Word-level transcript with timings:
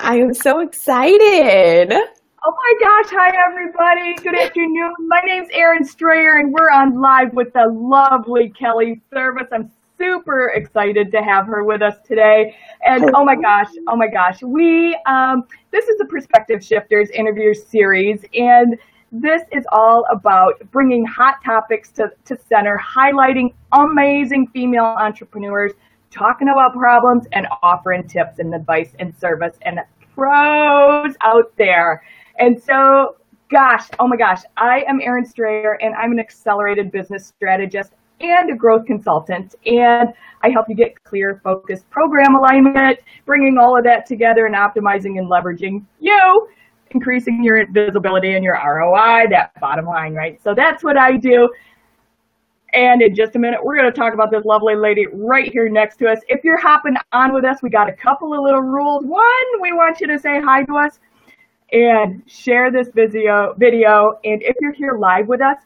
I 0.00 0.16
am 0.16 0.32
so 0.32 0.60
excited. 0.60 1.92
Oh 1.92 2.54
my 2.54 2.72
gosh, 2.80 3.12
hi 3.12 3.30
everybody. 3.46 4.14
Good 4.14 4.38
afternoon. 4.40 4.94
My 5.06 5.20
name's 5.22 5.48
Erin 5.52 5.84
Strayer 5.84 6.38
and 6.38 6.50
we're 6.50 6.70
on 6.70 6.98
live 6.98 7.34
with 7.34 7.52
the 7.52 7.66
lovely 7.70 8.48
Kelly 8.58 9.02
Servis. 9.12 9.48
I'm 9.52 9.70
super 9.98 10.48
excited 10.54 11.12
to 11.12 11.18
have 11.18 11.46
her 11.46 11.64
with 11.64 11.82
us 11.82 11.96
today. 12.06 12.56
And 12.86 13.10
oh 13.14 13.22
my 13.22 13.36
gosh, 13.36 13.68
oh 13.86 13.96
my 13.96 14.08
gosh, 14.08 14.42
we, 14.42 14.98
um, 15.06 15.44
this 15.72 15.86
is 15.88 15.98
the 15.98 16.06
Perspective 16.06 16.64
Shifters 16.64 17.10
interview 17.10 17.52
series 17.52 18.24
and 18.32 18.78
this 19.12 19.42
is 19.52 19.64
all 19.72 20.06
about 20.10 20.54
bringing 20.70 21.04
hot 21.04 21.34
topics 21.44 21.90
to, 21.92 22.10
to 22.24 22.38
center, 22.48 22.80
highlighting 22.82 23.52
amazing 23.72 24.46
female 24.54 24.96
entrepreneurs, 24.98 25.72
talking 26.12 26.48
about 26.48 26.74
problems 26.74 27.26
and 27.32 27.46
offering 27.62 28.06
tips 28.06 28.38
and 28.38 28.54
advice 28.54 28.94
and 28.98 29.14
service 29.16 29.56
and 29.62 29.80
pros 30.14 31.14
out 31.22 31.52
there. 31.56 32.02
And 32.38 32.62
so, 32.62 33.16
gosh, 33.50 33.88
oh 33.98 34.06
my 34.06 34.16
gosh, 34.16 34.42
I 34.56 34.84
am 34.88 35.00
Erin 35.00 35.24
Strayer 35.24 35.78
and 35.80 35.94
I'm 35.94 36.12
an 36.12 36.20
accelerated 36.20 36.92
business 36.92 37.26
strategist 37.26 37.92
and 38.20 38.52
a 38.52 38.56
growth 38.56 38.86
consultant. 38.86 39.54
And 39.66 40.10
I 40.42 40.50
help 40.50 40.66
you 40.68 40.76
get 40.76 41.02
clear, 41.04 41.40
focused 41.42 41.88
program 41.90 42.34
alignment, 42.34 43.00
bringing 43.26 43.58
all 43.58 43.76
of 43.76 43.84
that 43.84 44.06
together 44.06 44.46
and 44.46 44.54
optimizing 44.54 45.18
and 45.18 45.30
leveraging 45.30 45.84
you, 45.98 46.48
increasing 46.90 47.42
your 47.42 47.66
visibility 47.72 48.34
and 48.34 48.44
your 48.44 48.54
ROI, 48.54 49.28
that 49.30 49.58
bottom 49.60 49.86
line, 49.86 50.14
right? 50.14 50.40
So 50.42 50.54
that's 50.54 50.84
what 50.84 50.96
I 50.96 51.16
do. 51.16 51.48
And 52.74 53.02
in 53.02 53.14
just 53.14 53.36
a 53.36 53.38
minute, 53.38 53.60
we're 53.62 53.76
going 53.76 53.90
to 53.90 53.96
talk 53.96 54.14
about 54.14 54.30
this 54.30 54.44
lovely 54.44 54.76
lady 54.76 55.06
right 55.12 55.50
here 55.52 55.68
next 55.68 55.96
to 55.98 56.08
us. 56.08 56.18
If 56.28 56.42
you're 56.42 56.60
hopping 56.60 56.94
on 57.12 57.34
with 57.34 57.44
us, 57.44 57.62
we 57.62 57.70
got 57.70 57.88
a 57.88 57.92
couple 57.92 58.32
of 58.32 58.40
little 58.40 58.62
rules. 58.62 59.04
One, 59.04 59.60
we 59.60 59.72
want 59.72 60.00
you 60.00 60.06
to 60.06 60.18
say 60.18 60.40
hi 60.40 60.64
to 60.64 60.76
us 60.76 60.98
and 61.72 62.22
share 62.26 62.70
this 62.70 62.88
video 62.94 63.54
video. 63.58 64.18
And 64.24 64.42
if 64.42 64.56
you're 64.60 64.72
here 64.72 64.98
live 64.98 65.28
with 65.28 65.40
us 65.40 65.58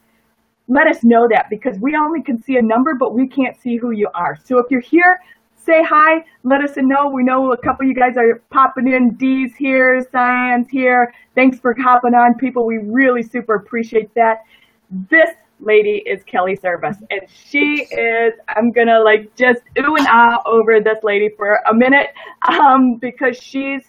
let 0.69 0.89
us 0.89 1.05
know 1.05 1.29
that 1.31 1.49
because 1.49 1.79
we 1.79 1.95
only 1.95 2.21
can 2.21 2.43
see 2.43 2.57
a 2.57 2.63
number 2.63 2.93
but 2.95 3.15
we 3.15 3.29
can't 3.29 3.57
see 3.57 3.77
who 3.77 3.93
you 3.93 4.09
are. 4.15 4.37
So 4.45 4.59
if 4.59 4.67
you're 4.69 4.81
here 4.81 5.21
say 5.67 5.83
hi. 5.83 6.25
Let 6.45 6.63
us 6.63 6.77
know. 6.77 7.09
We 7.09 7.25
know 7.25 7.53
a 7.53 7.57
couple 7.57 7.85
of 7.85 7.89
you 7.89 7.95
guys 7.95 8.17
are 8.17 8.41
popping 8.51 8.87
in. 8.87 9.17
D's 9.17 9.55
here 9.57 10.01
cyan's 10.13 10.71
here. 10.71 11.13
Thanks 11.35 11.59
for 11.59 11.75
hopping 11.75 12.15
on 12.15 12.35
people. 12.35 12.65
We 12.65 12.79
really 12.79 13.25
super 13.25 13.57
appreciate 13.57 14.15
that. 14.15 14.45
This 15.11 15.31
lady 15.61 16.03
is 16.07 16.23
Kelly 16.25 16.57
Servis 16.57 16.99
and 17.11 17.23
she 17.29 17.87
is 17.91 18.35
i'm 18.49 18.71
gonna 18.73 19.01
like 19.01 19.35
just 19.37 19.61
ooh 19.79 19.97
and 19.97 20.07
ah 20.09 20.43
over 20.45 20.81
this 20.81 20.99
lady 21.03 21.31
for 21.37 21.61
a 21.71 21.75
minute 21.75 22.09
um, 22.49 22.97
because 22.97 23.37
she's 23.39 23.83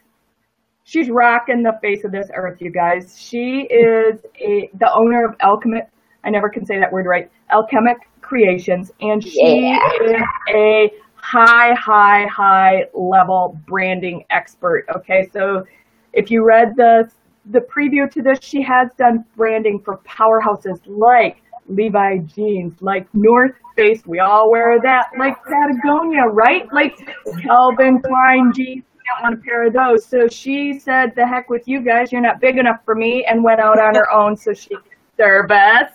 she's 0.87 1.09
rocking 1.09 1.63
the 1.63 1.77
face 1.81 2.03
of 2.05 2.11
this 2.11 2.29
earth, 2.33 2.61
you 2.61 2.71
guys. 2.71 3.15
She 3.19 3.67
is 3.69 4.21
a, 4.39 4.69
the 4.79 4.91
owner 4.93 5.25
of 5.25 5.35
Alchemic. 5.41 5.87
I 6.23 6.29
never 6.29 6.49
can 6.49 6.65
say 6.65 6.79
that 6.79 6.91
word 6.91 7.05
right. 7.05 7.29
Alchemic 7.51 7.97
Creations, 8.21 8.91
and 8.99 9.23
she 9.23 9.69
yeah. 9.69 9.79
is 10.03 10.21
a 10.53 10.91
high, 11.15 11.73
high, 11.73 12.25
high 12.25 12.85
level 12.93 13.59
branding 13.67 14.25
expert. 14.29 14.85
Okay, 14.95 15.29
so 15.31 15.65
if 16.13 16.31
you 16.31 16.43
read 16.43 16.75
the 16.75 17.09
the 17.51 17.59
preview 17.59 18.11
to 18.11 18.21
this, 18.21 18.39
she 18.41 18.61
has 18.61 18.89
done 18.97 19.23
branding 19.37 19.79
for 19.83 19.99
powerhouses 19.99 20.81
like 20.85 21.41
Levi 21.67 22.19
jeans, 22.19 22.81
like 22.81 23.07
North 23.13 23.55
Face. 23.75 24.05
We 24.05 24.19
all 24.19 24.49
wear 24.49 24.79
that, 24.81 25.07
like 25.17 25.35
Patagonia, 25.43 26.23
right? 26.23 26.71
Like 26.73 26.97
Calvin 27.41 28.01
Klein 28.01 28.51
jeans 28.53 28.83
don't 29.07 29.23
want 29.23 29.35
a 29.35 29.43
pair 29.43 29.67
of 29.67 29.73
those. 29.73 30.05
So 30.05 30.27
she 30.27 30.79
said, 30.79 31.13
the 31.15 31.25
heck 31.25 31.49
with 31.49 31.67
you 31.67 31.81
guys, 31.81 32.11
you're 32.11 32.21
not 32.21 32.39
big 32.39 32.57
enough 32.57 32.83
for 32.85 32.95
me, 32.95 33.25
and 33.25 33.43
went 33.43 33.59
out 33.59 33.79
on 33.79 33.95
her 33.95 34.11
own 34.11 34.35
so 34.35 34.53
she 34.53 34.69
could 34.69 34.83
serve 35.17 35.51
us 35.51 35.91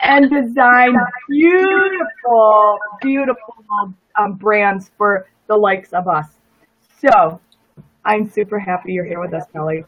and 0.00 0.30
design 0.30 0.94
beautiful, 1.28 2.78
beautiful 3.02 3.56
um, 4.18 4.34
brands 4.34 4.90
for 4.96 5.26
the 5.46 5.56
likes 5.56 5.92
of 5.92 6.08
us. 6.08 6.26
So 7.00 7.40
I'm 8.04 8.28
super 8.28 8.58
happy 8.58 8.92
you're 8.92 9.04
here 9.04 9.20
with 9.20 9.34
us, 9.34 9.44
Kelly. 9.52 9.84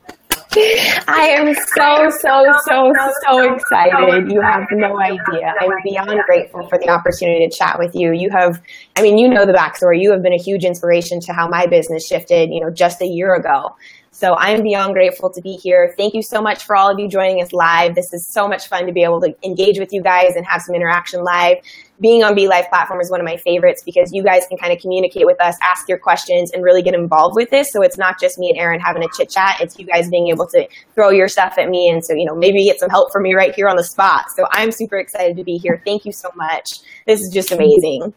I 0.55 1.35
am 1.39 1.55
so, 1.55 2.11
so, 2.11 2.45
so, 2.65 2.93
so 3.25 3.55
excited. 3.55 4.31
You 4.31 4.41
have 4.43 4.65
no 4.73 5.01
idea. 5.01 5.55
I'm 5.61 5.71
beyond 5.83 6.21
grateful 6.27 6.67
for 6.69 6.79
the 6.79 6.91
opportunity 6.91 7.49
to 7.49 7.57
chat 7.57 7.79
with 7.79 7.95
you. 7.95 8.13
You 8.13 8.29
have, 8.31 8.61
I 8.97 9.03
mean, 9.03 9.17
you 9.17 9.29
know 9.29 9.47
the 9.47 9.53
backstory. 9.53 10.01
You 10.01 10.11
have 10.13 10.23
been 10.23 10.35
a 10.35 10.43
huge 10.43 10.65
inspiration 10.65 11.21
to 11.21 11.33
how 11.33 11.49
my 11.49 11.67
business 11.67 12.07
shifted, 12.07 12.51
you 12.51 12.61
know, 12.61 12.71
just 12.71 13.01
a 13.01 13.07
year 13.07 13.35
ago. 13.35 13.75
So 14.11 14.35
I'm 14.37 14.63
beyond 14.63 14.93
grateful 14.93 15.31
to 15.31 15.41
be 15.41 15.55
here. 15.55 15.95
Thank 15.97 16.13
you 16.13 16.23
so 16.23 16.43
much 16.43 16.65
for 16.65 16.77
all 16.77 16.91
of 16.91 16.99
you 16.99 17.09
joining 17.09 17.43
us 17.43 17.53
live. 17.55 17.95
This 17.95 18.13
is 18.13 18.27
so 18.27 18.47
much 18.47 18.69
fun 18.69 18.87
to 18.87 18.93
be 18.93 19.03
able 19.03 19.23
to 19.23 19.35
engage 19.43 19.79
with 19.79 19.91
you 19.91 20.03
guys 20.03 20.37
and 20.37 20.45
have 20.45 20.61
some 20.61 20.75
interaction 20.75 21.25
live. 21.25 21.57
Being 22.03 22.25
on 22.25 22.35
BeLive 22.35 22.69
platform 22.69 23.01
is 23.01 23.11
one 23.13 23.21
of 23.21 23.25
my 23.25 23.37
favorites 23.37 23.83
because 23.85 24.11
you 24.13 24.25
guys 24.25 24.45
can 24.49 24.59
kind 24.59 24.73
of 24.73 24.81
communicate 24.81 25.25
with 25.25 25.41
us, 25.41 25.57
ask 25.63 25.89
your 25.89 25.99
questions, 25.99 26.51
and 26.51 26.65
really 26.65 26.83
get 26.83 26.95
involved 26.95 27.37
with 27.37 27.51
this. 27.51 27.71
So 27.71 27.81
it's 27.81 27.97
not 27.97 28.19
just 28.19 28.41
me 28.41 28.51
and 28.51 28.59
Erin 28.59 28.81
having 28.81 29.05
a 29.05 29.09
chit 29.17 29.31
chat. 29.31 29.61
It's 29.61 29.79
you 29.79 29.87
guys 29.87 30.11
being 30.11 30.27
able 30.27 30.49
to 30.49 30.67
throw 30.97 31.11
your 31.11 31.29
stuff 31.29 31.59
at 31.59 31.69
me. 31.69 31.89
And 31.89 32.05
so, 32.05 32.15
you 32.15 32.27
know, 32.27 32.35
maybe 32.35 32.65
get 32.65 32.81
some 32.81 32.91
help 32.91 33.13
from 33.13 33.23
me 33.23 33.35
right 33.35 33.55
here 33.55 33.69
on 33.69 33.77
the 33.77 33.85
spot. 33.85 34.25
So 34.37 34.45
I'm 34.51 34.73
super 34.73 34.99
excited 34.99 35.37
to 35.37 35.45
be 35.45 35.61
here. 35.63 35.81
Thank 35.85 36.05
you 36.05 36.13
so 36.13 36.29
much. 36.35 36.81
This 37.07 37.21
is 37.21 37.31
just 37.33 37.53
amazing. 37.53 38.13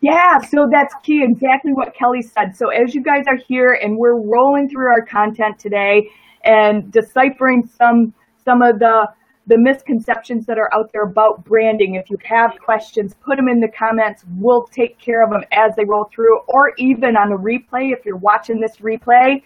Yeah, 0.00 0.38
so 0.38 0.66
that's 0.72 0.94
key, 1.02 1.20
exactly 1.22 1.72
what 1.74 1.94
Kelly 1.94 2.22
said. 2.22 2.56
So 2.56 2.70
as 2.70 2.94
you 2.94 3.02
guys 3.02 3.24
are 3.28 3.36
here 3.46 3.78
and 3.78 3.98
we're 3.98 4.16
rolling 4.16 4.70
through 4.70 4.86
our 4.86 5.04
content 5.04 5.58
today 5.58 6.08
and 6.42 6.90
deciphering 6.90 7.68
some 7.76 8.14
some 8.46 8.62
of 8.62 8.78
the 8.78 9.06
the 9.46 9.58
misconceptions 9.58 10.46
that 10.46 10.58
are 10.58 10.70
out 10.72 10.90
there 10.92 11.02
about 11.02 11.44
branding. 11.44 11.94
If 11.94 12.10
you 12.10 12.18
have 12.24 12.52
questions, 12.64 13.14
put 13.24 13.36
them 13.36 13.48
in 13.48 13.60
the 13.60 13.68
comments. 13.68 14.24
We'll 14.36 14.64
take 14.64 14.98
care 14.98 15.24
of 15.24 15.30
them 15.30 15.42
as 15.52 15.74
they 15.76 15.84
roll 15.84 16.08
through, 16.14 16.40
or 16.48 16.72
even 16.78 17.16
on 17.16 17.30
the 17.30 17.36
replay. 17.36 17.92
If 17.92 18.04
you're 18.04 18.16
watching 18.16 18.60
this 18.60 18.76
replay, 18.76 19.42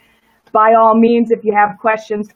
by 0.53 0.75
all 0.79 0.99
means, 0.99 1.31
if 1.31 1.45
you 1.45 1.55
have 1.55 1.79
questions, 1.79 2.29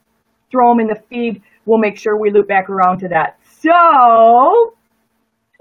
throw 0.51 0.71
them 0.73 0.81
in 0.81 0.87
the 0.87 1.01
feed. 1.09 1.43
We'll 1.67 1.79
make 1.79 1.99
sure 1.99 2.19
we 2.19 2.31
loop 2.31 2.49
back 2.49 2.71
around 2.71 3.01
to 3.01 3.09
that. 3.09 3.39
So, 3.61 4.75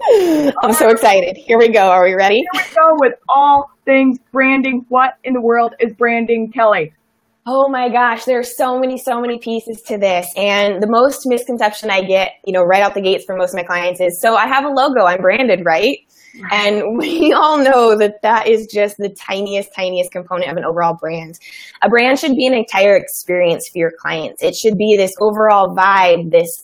I'm 0.62 0.72
so 0.72 0.88
excited. 0.88 1.36
Here 1.36 1.58
we 1.58 1.68
go. 1.68 1.90
Are 1.90 2.04
we 2.04 2.14
ready? 2.14 2.36
Here 2.36 2.62
we 2.68 2.74
go 2.74 2.96
with 2.96 3.14
all 3.28 3.70
things 3.84 4.18
branding. 4.32 4.86
What 4.88 5.14
in 5.24 5.34
the 5.34 5.40
world 5.40 5.74
is 5.80 5.92
branding, 5.94 6.52
Kelly? 6.54 6.92
Oh 7.50 7.66
my 7.70 7.88
gosh, 7.88 8.26
there's 8.26 8.54
so 8.54 8.78
many, 8.78 8.98
so 8.98 9.22
many 9.22 9.38
pieces 9.38 9.80
to 9.86 9.96
this. 9.96 10.30
And 10.36 10.82
the 10.82 10.86
most 10.86 11.22
misconception 11.24 11.88
I 11.88 12.02
get, 12.02 12.32
you 12.44 12.52
know, 12.52 12.62
right 12.62 12.82
out 12.82 12.92
the 12.92 13.00
gates 13.00 13.24
from 13.24 13.38
most 13.38 13.54
of 13.54 13.54
my 13.54 13.62
clients 13.62 14.02
is, 14.02 14.20
so 14.20 14.36
I 14.36 14.46
have 14.46 14.66
a 14.66 14.68
logo, 14.68 15.06
I'm 15.06 15.22
branded, 15.22 15.64
right? 15.64 15.96
And 16.52 16.98
we 16.98 17.32
all 17.32 17.56
know 17.56 17.96
that 17.96 18.20
that 18.20 18.48
is 18.48 18.66
just 18.66 18.98
the 18.98 19.08
tiniest, 19.08 19.74
tiniest 19.74 20.12
component 20.12 20.50
of 20.50 20.58
an 20.58 20.66
overall 20.66 20.92
brand. 20.92 21.38
A 21.80 21.88
brand 21.88 22.18
should 22.18 22.36
be 22.36 22.46
an 22.46 22.52
entire 22.52 22.94
experience 22.94 23.66
for 23.66 23.78
your 23.78 23.92
clients. 23.98 24.42
It 24.42 24.54
should 24.54 24.76
be 24.76 24.98
this 24.98 25.14
overall 25.18 25.74
vibe, 25.74 26.30
this 26.30 26.62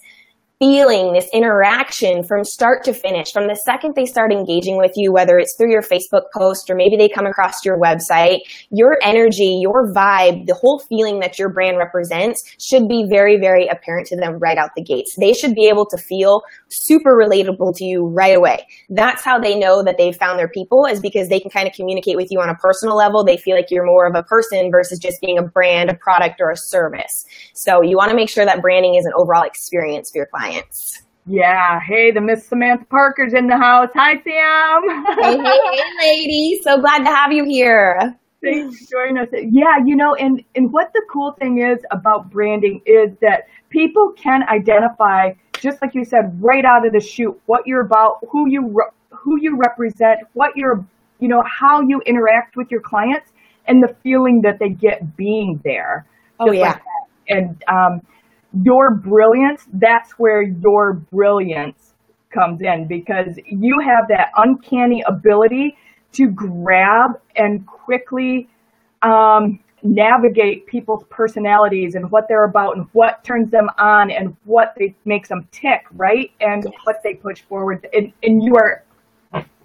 feeling, 0.64 1.12
this 1.12 1.28
interaction 1.34 2.22
from 2.22 2.42
start 2.42 2.82
to 2.84 2.94
finish, 2.94 3.30
from 3.30 3.48
the 3.48 3.60
second 3.66 3.94
they 3.94 4.06
start 4.06 4.32
engaging 4.32 4.78
with 4.78 4.92
you, 4.96 5.12
whether 5.12 5.36
it's 5.36 5.54
through 5.56 5.70
your 5.70 5.82
Facebook 5.82 6.22
post 6.32 6.70
or 6.70 6.74
maybe 6.74 6.96
they 6.96 7.06
come 7.06 7.26
across 7.26 7.62
your 7.66 7.78
website, 7.78 8.38
your 8.70 8.96
energy, 9.02 9.58
your 9.60 9.92
vibe, 9.92 10.46
the 10.46 10.54
whole 10.54 10.78
feeling 10.88 11.20
that 11.20 11.38
your 11.38 11.52
brand 11.52 11.76
represents 11.76 12.42
should 12.58 12.88
be 12.88 13.04
very, 13.10 13.36
very 13.38 13.68
apparent 13.68 14.06
to 14.06 14.16
them 14.16 14.38
right 14.38 14.56
out 14.56 14.70
the 14.74 14.82
gates. 14.82 15.14
They 15.20 15.34
should 15.34 15.54
be 15.54 15.68
able 15.68 15.84
to 15.84 15.98
feel 15.98 16.40
super 16.68 17.10
relatable 17.10 17.76
to 17.76 17.84
you 17.84 18.06
right 18.06 18.34
away. 18.34 18.66
That's 18.88 19.22
how 19.22 19.38
they 19.38 19.58
know 19.58 19.82
that 19.82 19.98
they've 19.98 20.16
found 20.16 20.38
their 20.38 20.48
people 20.48 20.86
is 20.86 20.98
because 20.98 21.28
they 21.28 21.40
can 21.40 21.50
kind 21.50 21.68
of 21.68 21.74
communicate 21.74 22.16
with 22.16 22.28
you 22.30 22.40
on 22.40 22.48
a 22.48 22.54
personal 22.54 22.96
level. 22.96 23.22
They 23.22 23.36
feel 23.36 23.54
like 23.54 23.70
you're 23.70 23.84
more 23.84 24.06
of 24.06 24.14
a 24.14 24.22
person 24.22 24.70
versus 24.70 24.98
just 24.98 25.20
being 25.20 25.36
a 25.36 25.42
brand, 25.42 25.90
a 25.90 25.94
product, 25.94 26.40
or 26.40 26.50
a 26.50 26.56
service. 26.56 27.26
So 27.52 27.82
you 27.82 27.98
want 27.98 28.08
to 28.12 28.16
make 28.16 28.30
sure 28.30 28.46
that 28.46 28.62
branding 28.62 28.94
is 28.94 29.04
an 29.04 29.12
overall 29.14 29.44
experience 29.44 30.10
for 30.10 30.16
your 30.16 30.26
client 30.26 30.53
Yeah. 31.26 31.80
Hey, 31.80 32.10
the 32.10 32.20
Miss 32.20 32.46
Samantha 32.46 32.84
Parker's 32.86 33.32
in 33.34 33.46
the 33.46 33.56
house. 33.56 33.88
Hi, 33.94 34.14
Sam. 34.22 34.82
hey, 35.22 35.38
hey, 35.38 35.60
hey, 35.72 35.82
lady. 36.06 36.60
So 36.62 36.80
glad 36.80 36.98
to 36.98 37.06
have 37.06 37.32
you 37.32 37.44
here. 37.44 38.14
Thanks 38.42 38.78
for 38.86 39.06
joining 39.06 39.18
us. 39.18 39.28
Yeah, 39.32 39.78
you 39.86 39.96
know, 39.96 40.14
and, 40.14 40.42
and 40.54 40.70
what 40.70 40.92
the 40.92 41.02
cool 41.10 41.32
thing 41.32 41.62
is 41.62 41.78
about 41.90 42.30
branding 42.30 42.82
is 42.84 43.10
that 43.22 43.48
people 43.70 44.12
can 44.18 44.42
identify, 44.50 45.30
just 45.54 45.80
like 45.80 45.94
you 45.94 46.04
said, 46.04 46.36
right 46.42 46.64
out 46.64 46.86
of 46.86 46.92
the 46.92 47.00
chute, 47.00 47.40
what 47.46 47.66
you're 47.66 47.80
about, 47.80 48.18
who 48.30 48.48
you 48.50 48.68
re- 48.68 48.90
who 49.10 49.40
you 49.40 49.56
represent, 49.56 50.20
what 50.34 50.54
you're, 50.56 50.84
you 51.20 51.28
know, 51.28 51.42
how 51.46 51.80
you 51.80 52.02
interact 52.04 52.56
with 52.56 52.70
your 52.70 52.82
clients, 52.82 53.30
and 53.66 53.82
the 53.82 53.96
feeling 54.02 54.42
that 54.42 54.58
they 54.58 54.68
get 54.68 55.16
being 55.16 55.58
there. 55.64 56.06
Oh 56.38 56.52
yeah. 56.52 56.72
Like 56.72 56.82
and 57.28 57.64
um, 57.66 58.02
your 58.62 58.94
brilliance, 58.94 59.66
that's 59.72 60.12
where 60.12 60.42
your 60.42 60.94
brilliance 60.94 61.94
comes 62.30 62.60
in 62.60 62.86
because 62.86 63.38
you 63.46 63.78
have 63.80 64.08
that 64.08 64.30
uncanny 64.36 65.02
ability 65.06 65.76
to 66.12 66.28
grab 66.28 67.20
and 67.36 67.66
quickly 67.66 68.48
um, 69.02 69.60
navigate 69.82 70.66
people's 70.66 71.04
personalities 71.10 71.94
and 71.94 72.10
what 72.10 72.26
they're 72.28 72.44
about 72.44 72.76
and 72.76 72.86
what 72.92 73.22
turns 73.24 73.50
them 73.50 73.68
on 73.78 74.10
and 74.10 74.36
what 74.44 74.74
they, 74.78 74.94
makes 75.04 75.28
them 75.28 75.46
tick, 75.52 75.84
right? 75.92 76.30
And 76.40 76.66
what 76.84 77.02
they 77.02 77.14
push 77.14 77.42
forward. 77.42 77.86
And, 77.92 78.12
and 78.22 78.42
you 78.42 78.56
are 78.56 78.84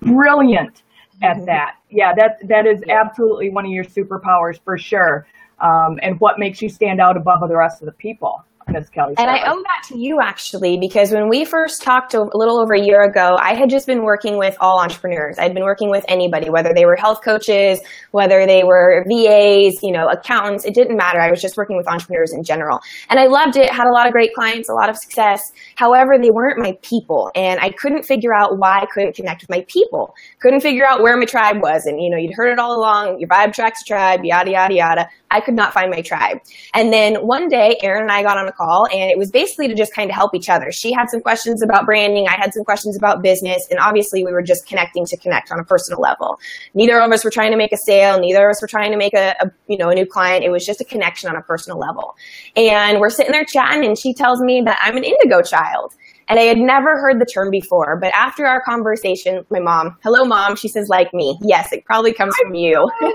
brilliant 0.01 0.83
at 1.21 1.37
mm-hmm. 1.37 1.45
that. 1.45 1.75
Yeah, 1.89 2.13
that 2.15 2.37
that 2.47 2.67
is 2.67 2.83
absolutely 2.89 3.49
one 3.49 3.65
of 3.65 3.71
your 3.71 3.83
superpowers 3.83 4.59
for 4.63 4.77
sure. 4.77 5.25
Um, 5.59 5.99
and 6.01 6.19
what 6.19 6.39
makes 6.39 6.61
you 6.61 6.69
stand 6.69 7.01
out 7.01 7.17
above 7.17 7.47
the 7.47 7.57
rest 7.57 7.81
of 7.81 7.85
the 7.85 7.91
people. 7.93 8.45
Kelly. 8.93 9.15
And 9.17 9.29
I 9.29 9.49
owe 9.49 9.61
that 9.61 9.87
to 9.89 9.97
you 9.97 10.19
actually, 10.21 10.77
because 10.79 11.11
when 11.11 11.29
we 11.29 11.45
first 11.45 11.81
talked 11.81 12.13
a 12.13 12.21
little 12.33 12.59
over 12.59 12.73
a 12.73 12.81
year 12.81 13.03
ago, 13.03 13.37
I 13.39 13.53
had 13.55 13.69
just 13.69 13.87
been 13.87 14.03
working 14.03 14.37
with 14.37 14.55
all 14.59 14.79
entrepreneurs. 14.79 15.37
I'd 15.39 15.53
been 15.53 15.63
working 15.63 15.89
with 15.89 16.05
anybody, 16.07 16.49
whether 16.49 16.73
they 16.73 16.85
were 16.85 16.95
health 16.95 17.21
coaches, 17.23 17.79
whether 18.11 18.45
they 18.45 18.63
were 18.63 19.03
VAs, 19.07 19.81
you 19.81 19.91
know, 19.91 20.07
accountants. 20.07 20.65
It 20.65 20.73
didn't 20.73 20.97
matter. 20.97 21.19
I 21.19 21.29
was 21.29 21.41
just 21.41 21.57
working 21.57 21.77
with 21.77 21.87
entrepreneurs 21.87 22.33
in 22.33 22.43
general. 22.43 22.79
And 23.09 23.19
I 23.19 23.27
loved 23.27 23.57
it, 23.57 23.71
had 23.71 23.87
a 23.87 23.93
lot 23.93 24.07
of 24.07 24.13
great 24.13 24.33
clients, 24.33 24.69
a 24.69 24.73
lot 24.73 24.89
of 24.89 24.97
success. 24.97 25.41
However, 25.75 26.17
they 26.21 26.31
weren't 26.31 26.59
my 26.59 26.77
people. 26.81 27.31
And 27.35 27.59
I 27.59 27.71
couldn't 27.71 28.03
figure 28.03 28.33
out 28.33 28.57
why 28.57 28.79
I 28.79 28.85
couldn't 28.93 29.15
connect 29.15 29.41
with 29.41 29.49
my 29.49 29.65
people. 29.67 30.13
Couldn't 30.39 30.61
figure 30.61 30.85
out 30.85 31.01
where 31.01 31.17
my 31.17 31.25
tribe 31.25 31.61
was. 31.61 31.85
And, 31.85 32.01
you 32.01 32.09
know, 32.09 32.17
you'd 32.17 32.33
heard 32.35 32.51
it 32.51 32.59
all 32.59 32.77
along. 32.77 33.19
Your 33.19 33.29
vibe 33.29 33.53
tracks 33.53 33.83
tribe, 33.83 34.21
yada, 34.23 34.51
yada, 34.51 34.73
yada. 34.73 35.09
I 35.31 35.41
could 35.41 35.53
not 35.53 35.73
find 35.73 35.91
my 35.91 36.01
tribe. 36.01 36.39
And 36.73 36.91
then 36.91 37.15
one 37.15 37.47
day, 37.47 37.77
Erin 37.81 38.03
and 38.03 38.11
I 38.11 38.23
got 38.23 38.37
on 38.37 38.47
a 38.47 38.51
call, 38.51 38.87
and 38.91 39.11
it 39.11 39.17
was 39.17 39.31
basically 39.31 39.67
to 39.67 39.75
just 39.75 39.93
kind 39.93 40.09
of 40.09 40.15
help 40.15 40.33
each 40.33 40.49
other. 40.49 40.71
She 40.71 40.91
had 40.91 41.09
some 41.09 41.21
questions 41.21 41.61
about 41.61 41.85
branding, 41.85 42.27
I 42.27 42.35
had 42.35 42.53
some 42.53 42.63
questions 42.63 42.97
about 42.97 43.21
business, 43.21 43.67
and 43.69 43.79
obviously 43.79 44.23
we 44.23 44.31
were 44.31 44.41
just 44.41 44.67
connecting 44.67 45.05
to 45.05 45.17
connect 45.17 45.51
on 45.51 45.59
a 45.59 45.63
personal 45.63 46.01
level. 46.01 46.39
Neither 46.73 46.99
of 46.99 47.11
us 47.11 47.23
were 47.23 47.31
trying 47.31 47.51
to 47.51 47.57
make 47.57 47.71
a 47.71 47.77
sale, 47.77 48.19
neither 48.19 48.47
of 48.47 48.51
us 48.51 48.61
were 48.61 48.67
trying 48.67 48.91
to 48.91 48.97
make 48.97 49.13
a, 49.13 49.35
a 49.39 49.51
you 49.67 49.77
know 49.77 49.89
a 49.89 49.95
new 49.95 50.05
client. 50.05 50.43
It 50.43 50.49
was 50.49 50.65
just 50.65 50.81
a 50.81 50.85
connection 50.85 51.29
on 51.29 51.35
a 51.35 51.41
personal 51.41 51.79
level. 51.79 52.15
And 52.55 52.99
we're 52.99 53.09
sitting 53.09 53.31
there 53.31 53.45
chatting, 53.45 53.85
and 53.85 53.97
she 53.97 54.13
tells 54.13 54.41
me 54.41 54.61
that 54.65 54.79
I'm 54.81 54.97
an 54.97 55.03
indigo 55.03 55.41
child. 55.41 55.93
And 56.29 56.39
I 56.39 56.43
had 56.43 56.59
never 56.59 57.01
heard 57.01 57.19
the 57.19 57.25
term 57.25 57.49
before, 57.49 57.97
but 57.99 58.13
after 58.13 58.45
our 58.45 58.61
conversation, 58.61 59.43
my 59.49 59.59
mom, 59.59 59.97
hello 60.03 60.25
mom, 60.25 60.55
she 60.55 60.67
says 60.67 60.87
like 60.87 61.11
me. 61.11 61.39
Yes, 61.41 61.73
it 61.73 61.85
probably 61.85 62.13
comes 62.13 62.35
from 62.39 62.53
you. 62.53 62.87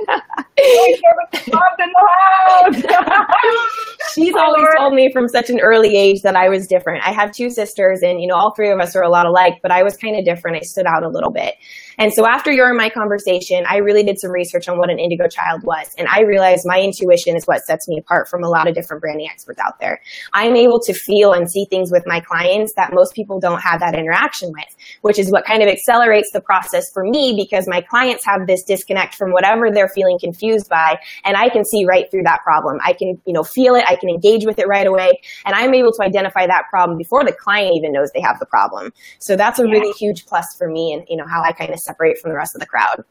She's 4.15 4.35
always 4.35 4.67
told 4.77 4.95
me 4.95 5.13
from 5.13 5.29
such 5.29 5.51
an 5.51 5.61
early 5.61 5.97
age 5.97 6.23
that 6.23 6.37
I 6.37 6.49
was 6.49 6.67
different. 6.67 7.07
I 7.07 7.13
have 7.13 7.33
two 7.33 7.51
sisters 7.51 8.01
and 8.03 8.21
you 8.21 8.27
know 8.27 8.35
all 8.35 8.55
three 8.55 8.71
of 8.71 8.81
us 8.81 8.97
are 8.97 9.03
a 9.03 9.09
lot 9.09 9.27
alike, 9.27 9.61
but 9.63 9.71
I 9.71 9.83
was 9.83 9.97
kind 9.97 10.17
of 10.17 10.25
different. 10.25 10.57
I 10.57 10.61
stood 10.61 10.87
out 10.87 11.05
a 11.05 11.09
little 11.09 11.31
bit. 11.31 11.55
And 11.99 12.13
so 12.13 12.27
after 12.27 12.51
your 12.51 12.69
and 12.69 12.77
my 12.77 12.91
conversation, 12.91 13.65
I 13.69 13.79
really 13.79 14.03
did 14.03 14.19
some 14.19 14.31
research 14.31 14.69
on 14.69 14.79
what 14.79 14.91
an 14.91 14.99
indigo 14.99 15.29
child 15.29 15.63
was. 15.63 15.95
And 15.97 16.09
I 16.09 16.23
realized 16.23 16.63
my 16.65 16.81
intuition 16.81 17.37
is 17.37 17.45
what 17.45 17.65
sets 17.65 17.89
me 17.89 17.99
apart 17.99 18.29
from 18.29 18.43
a 18.43 18.49
lot 18.49 18.69
of 18.69 18.75
different 18.75 19.01
branding 19.01 19.29
experts 19.31 19.61
out 19.61 19.79
there. 19.81 20.01
I'm 20.33 20.57
able 20.57 20.81
to 20.81 20.93
feel 20.93 21.33
and 21.33 21.51
see 21.51 21.67
things 21.71 21.93
with 21.93 22.03
my 22.07 22.21
clients 22.21 22.73
that 22.77 22.93
most 22.93 23.04
people 23.13 23.41
don't 23.41 23.61
have 23.61 23.81
that 23.81 23.95
interaction 23.95 24.51
with, 24.53 24.77
which 25.03 25.19
is 25.19 25.31
what 25.31 25.45
kind 25.45 25.63
of 25.63 25.69
accelerates 25.69 26.31
the 26.33 26.41
process 26.41 26.91
for 26.93 27.05
me 27.05 27.35
because 27.37 27.69
my 27.69 27.81
clients 27.81 28.25
have 28.25 28.47
this 28.47 28.63
disconnect 28.63 29.15
from 29.15 29.33
whatever 29.33 29.71
they're 29.71 29.89
feeling 29.89 30.19
confused 30.19 30.69
by. 30.69 30.99
And 31.25 31.37
I 31.37 31.49
can 31.49 31.65
see 31.65 31.85
right 31.85 32.11
through 32.11 32.23
that 32.25 32.41
problem. 32.43 32.79
I 32.85 32.93
can, 32.93 33.21
you 33.27 33.33
know, 33.33 33.43
feel 33.43 33.75
it. 33.75 33.85
I 33.89 33.97
can 33.97 34.09
engage 34.09 34.47
with 34.47 34.59
it 34.59 34.69
right 34.69 34.87
away. 34.87 35.21
And 35.45 35.55
I'm 35.55 35.75
able 35.75 35.93
to 35.93 36.03
identify 36.03 36.47
that 36.47 36.65
problem 36.71 36.99
before 36.99 37.25
the 37.25 37.33
client 37.33 37.73
even 37.77 37.93
knows 37.93 38.11
they 38.13 38.21
have 38.21 38.39
the 38.39 38.47
problem. 38.47 38.93
So 39.19 39.37
that's 39.37 39.59
a 39.59 39.65
really 39.65 39.93
huge 39.93 40.27
plus 40.27 40.55
for 40.57 40.69
me 40.69 40.93
and, 40.93 41.05
you 41.09 41.17
know, 41.17 41.27
how 41.27 41.43
I 41.43 41.53
kind 41.53 41.73
of 41.73 41.79
separate 41.81 42.19
from 42.19 42.31
the 42.31 42.37
rest 42.37 42.55
of 42.55 42.61
the 42.61 42.67
crowd. 42.67 43.05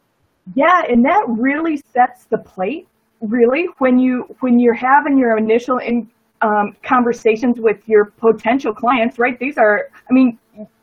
Yeah, 0.56 0.84
and 0.90 1.06
that 1.06 1.24
really 1.28 1.82
sets 1.94 2.26
the 2.26 2.38
plate. 2.38 2.88
Really, 3.22 3.68
when 3.78 4.00
you 4.00 4.36
when 4.42 4.60
you're 4.60 4.74
having 4.74 5.18
your 5.18 5.38
initial 5.38 5.78
in, 5.78 6.10
um, 6.44 6.76
conversations 6.84 7.60
with 7.60 7.78
your 7.88 8.06
potential 8.06 8.74
clients, 8.74 9.18
right? 9.18 9.40
These 9.40 9.58
are, 9.58 9.90
I 10.10 10.14
mean, 10.14 10.38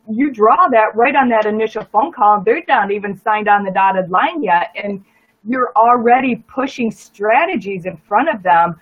you 0.09 0.31
draw 0.31 0.67
that 0.69 0.95
right 0.95 1.15
on 1.15 1.29
that 1.29 1.45
initial 1.45 1.85
phone 1.85 2.11
call. 2.11 2.41
They're 2.41 2.63
not 2.67 2.91
even 2.91 3.17
signed 3.17 3.47
on 3.47 3.63
the 3.63 3.71
dotted 3.71 4.09
line 4.09 4.43
yet, 4.43 4.71
and 4.75 5.05
you're 5.47 5.71
already 5.75 6.37
pushing 6.47 6.91
strategies 6.91 7.85
in 7.85 7.95
front 7.97 8.29
of 8.29 8.43
them 8.43 8.75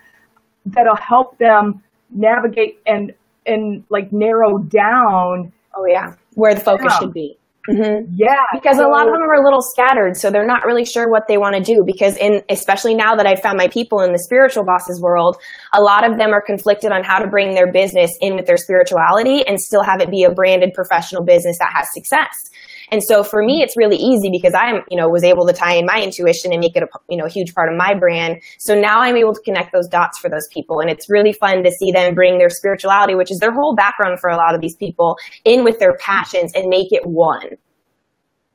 that'll 0.66 0.96
help 0.96 1.38
them 1.38 1.84
navigate 2.10 2.80
and 2.86 3.14
and 3.46 3.84
like 3.90 4.12
narrow 4.12 4.58
down. 4.58 5.52
Oh 5.76 5.86
yeah, 5.86 6.16
where 6.36 6.56
the 6.56 6.62
focus 6.62 6.98
should 6.98 7.14
be. 7.14 7.38
Mm-hmm. 7.69 8.13
Yeah. 8.16 8.42
Because 8.54 8.77
so, 8.77 8.88
a 8.88 8.89
lot 8.89 9.07
of 9.07 9.13
them 9.13 9.21
are 9.21 9.36
a 9.36 9.44
little 9.44 9.62
scattered, 9.62 10.18
so 10.18 10.31
they're 10.31 10.48
not 10.48 10.66
really 10.66 10.86
sure 10.86 11.10
what 11.10 11.27
they 11.27 11.38
want 11.38 11.56
to 11.56 11.62
do. 11.62 11.83
Because 11.86 12.18
in, 12.18 12.42
especially 12.50 12.95
now 12.95 13.16
that 13.16 13.27
I've 13.27 13.42
found 13.42 13.57
my 13.57 13.68
people 13.68 14.01
in 14.01 14.12
the 14.12 14.19
spiritual 14.19 14.66
bosses 14.66 15.00
world, 15.01 15.38
a 15.74 15.81
lot 15.81 16.10
of 16.10 16.18
them 16.18 16.33
are 16.33 16.42
conflicted 16.42 16.92
on 16.92 17.04
how 17.04 17.19
to 17.19 17.27
bring 17.27 17.54
their 17.54 17.71
business 17.71 18.18
in 18.21 18.36
with 18.36 18.45
their 18.45 18.57
spirituality 18.57 19.45
and 19.45 19.60
still 19.60 19.83
have 19.83 20.01
it 20.01 20.10
be 20.10 20.24
a 20.24 20.31
branded 20.31 20.74
professional 20.74 21.24
business 21.24 21.57
that 21.60 21.71
has 21.74 21.94
success. 21.94 22.49
And 22.91 23.03
so 23.03 23.24
for 23.24 23.44
me, 23.44 23.62
it's 23.62 23.77
really 23.77 23.97
easy 23.97 24.30
because 24.31 24.53
I'm, 24.53 24.81
you 24.89 24.97
know, 24.97 25.07
was 25.07 25.24
able 25.24 25.45
to 25.47 25.53
tie 25.53 25.75
in 25.75 25.86
my 25.86 26.01
intuition 26.01 26.51
and 26.51 26.59
make 26.59 26.75
it 26.75 26.83
a, 26.83 26.88
you 27.09 27.18
know, 27.18 27.25
a 27.25 27.30
huge 27.30 27.53
part 27.53 27.71
of 27.71 27.77
my 27.77 27.94
brand. 27.94 28.41
So 28.57 28.80
now 28.80 29.01
I'm 29.01 29.15
able 29.15 29.33
to 29.33 29.41
connect 29.41 29.71
those 29.74 29.88
dots 29.88 30.18
for 30.18 30.30
those 30.30 30.47
people. 30.51 30.80
And 30.80 30.89
it's 30.89 31.09
really 31.09 31.33
fun 31.33 31.63
to 31.63 31.71
see 31.71 31.91
them 31.91 32.15
bring 32.15 32.38
their 32.38 32.50
spirituality, 32.50 33.15
which 33.15 33.31
is 33.31 33.39
their 33.39 33.51
whole 33.51 33.75
background 33.75 34.19
for 34.19 34.30
a 34.30 34.38
lot 34.38 34.56
of 34.56 34.62
these 34.62 34.75
people, 34.75 35.18
in 35.45 35.63
with 35.63 35.80
their 35.80 35.95
passions 35.97 36.51
and 36.53 36.68
make 36.68 36.91
it 36.91 37.06
one. 37.06 37.57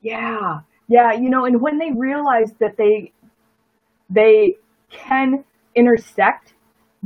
Yeah. 0.01 0.59
Yeah. 0.87 1.13
You 1.13 1.29
know, 1.29 1.45
and 1.45 1.61
when 1.61 1.77
they 1.77 1.91
realize 1.97 2.51
that 2.59 2.77
they, 2.77 3.11
they 4.09 4.55
can 4.89 5.43
intersect 5.75 6.53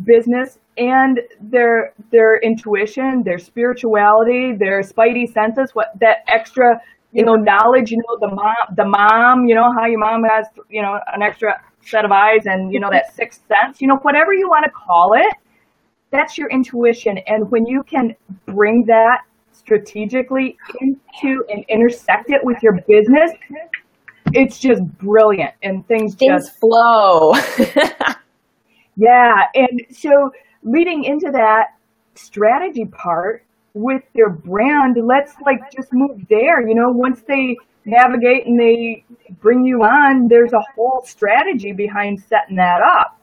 business 0.04 0.60
and 0.78 1.20
their 1.42 1.94
their 2.12 2.40
intuition, 2.40 3.24
their 3.24 3.38
spirituality, 3.38 4.56
their 4.58 4.82
spidey 4.82 5.32
senses, 5.32 5.72
what 5.74 5.88
that 6.00 6.20
extra 6.28 6.80
you 7.12 7.26
know, 7.26 7.36
knowledge, 7.36 7.92
you 7.92 7.98
know, 7.98 8.18
the 8.20 8.34
mom, 8.34 8.56
the 8.76 8.86
mom, 8.86 9.46
you 9.46 9.56
know, 9.56 9.72
how 9.78 9.88
your 9.88 10.00
mom 10.00 10.24
has, 10.24 10.46
you 10.70 10.82
know, 10.82 11.00
an 11.14 11.22
extra 11.22 11.60
set 11.82 12.06
of 12.06 12.12
eyes 12.12 12.46
and, 12.46 12.72
you 12.74 12.80
know, 12.80 12.90
that 12.92 13.14
sixth 13.16 13.42
sense, 13.48 13.82
you 13.82 13.88
know, 13.88 13.98
whatever 14.04 14.34
you 14.34 14.48
want 14.48 14.66
to 14.66 14.72
call 14.72 15.14
it, 15.14 15.34
that's 16.12 16.38
your 16.38 16.50
intuition. 16.50 17.20
And 17.28 17.50
when 17.52 17.66
you 17.66 17.84
can 17.84 18.16
bring 18.46 18.86
that 18.88 19.22
strategically 19.52 20.58
into 20.82 21.44
and 21.50 21.64
intersect 21.68 22.30
it 22.30 22.42
with 22.44 22.58
your 22.64 22.80
business, 22.88 23.32
it's 24.34 24.60
just 24.60 24.84
brilliant 25.00 25.54
and 25.64 25.88
things, 25.88 26.16
things 26.16 26.46
just 26.46 26.60
flow. 26.60 27.34
yeah. 28.96 29.34
And 29.56 29.82
so 29.92 30.32
leading 30.64 31.04
into 31.04 31.32
that 31.32 31.68
strategy 32.16 32.86
part, 32.86 33.44
with 33.74 34.04
their 34.16 34.30
brand, 34.30 34.98
let's 35.04 35.34
like 35.46 35.72
just 35.72 35.90
move 35.92 36.22
there. 36.30 36.68
You 36.68 36.76
know, 36.76 36.90
once 36.90 37.22
they 37.28 37.56
navigate 37.86 38.46
and 38.46 38.60
they 38.60 39.04
bring 39.42 39.64
you 39.66 39.84
on, 39.84 40.28
there's 40.28 40.54
a 40.54 40.62
whole 40.76 41.02
strategy 41.06 41.72
behind 41.72 42.22
setting 42.22 42.56
that 42.58 42.82
up. 42.82 43.19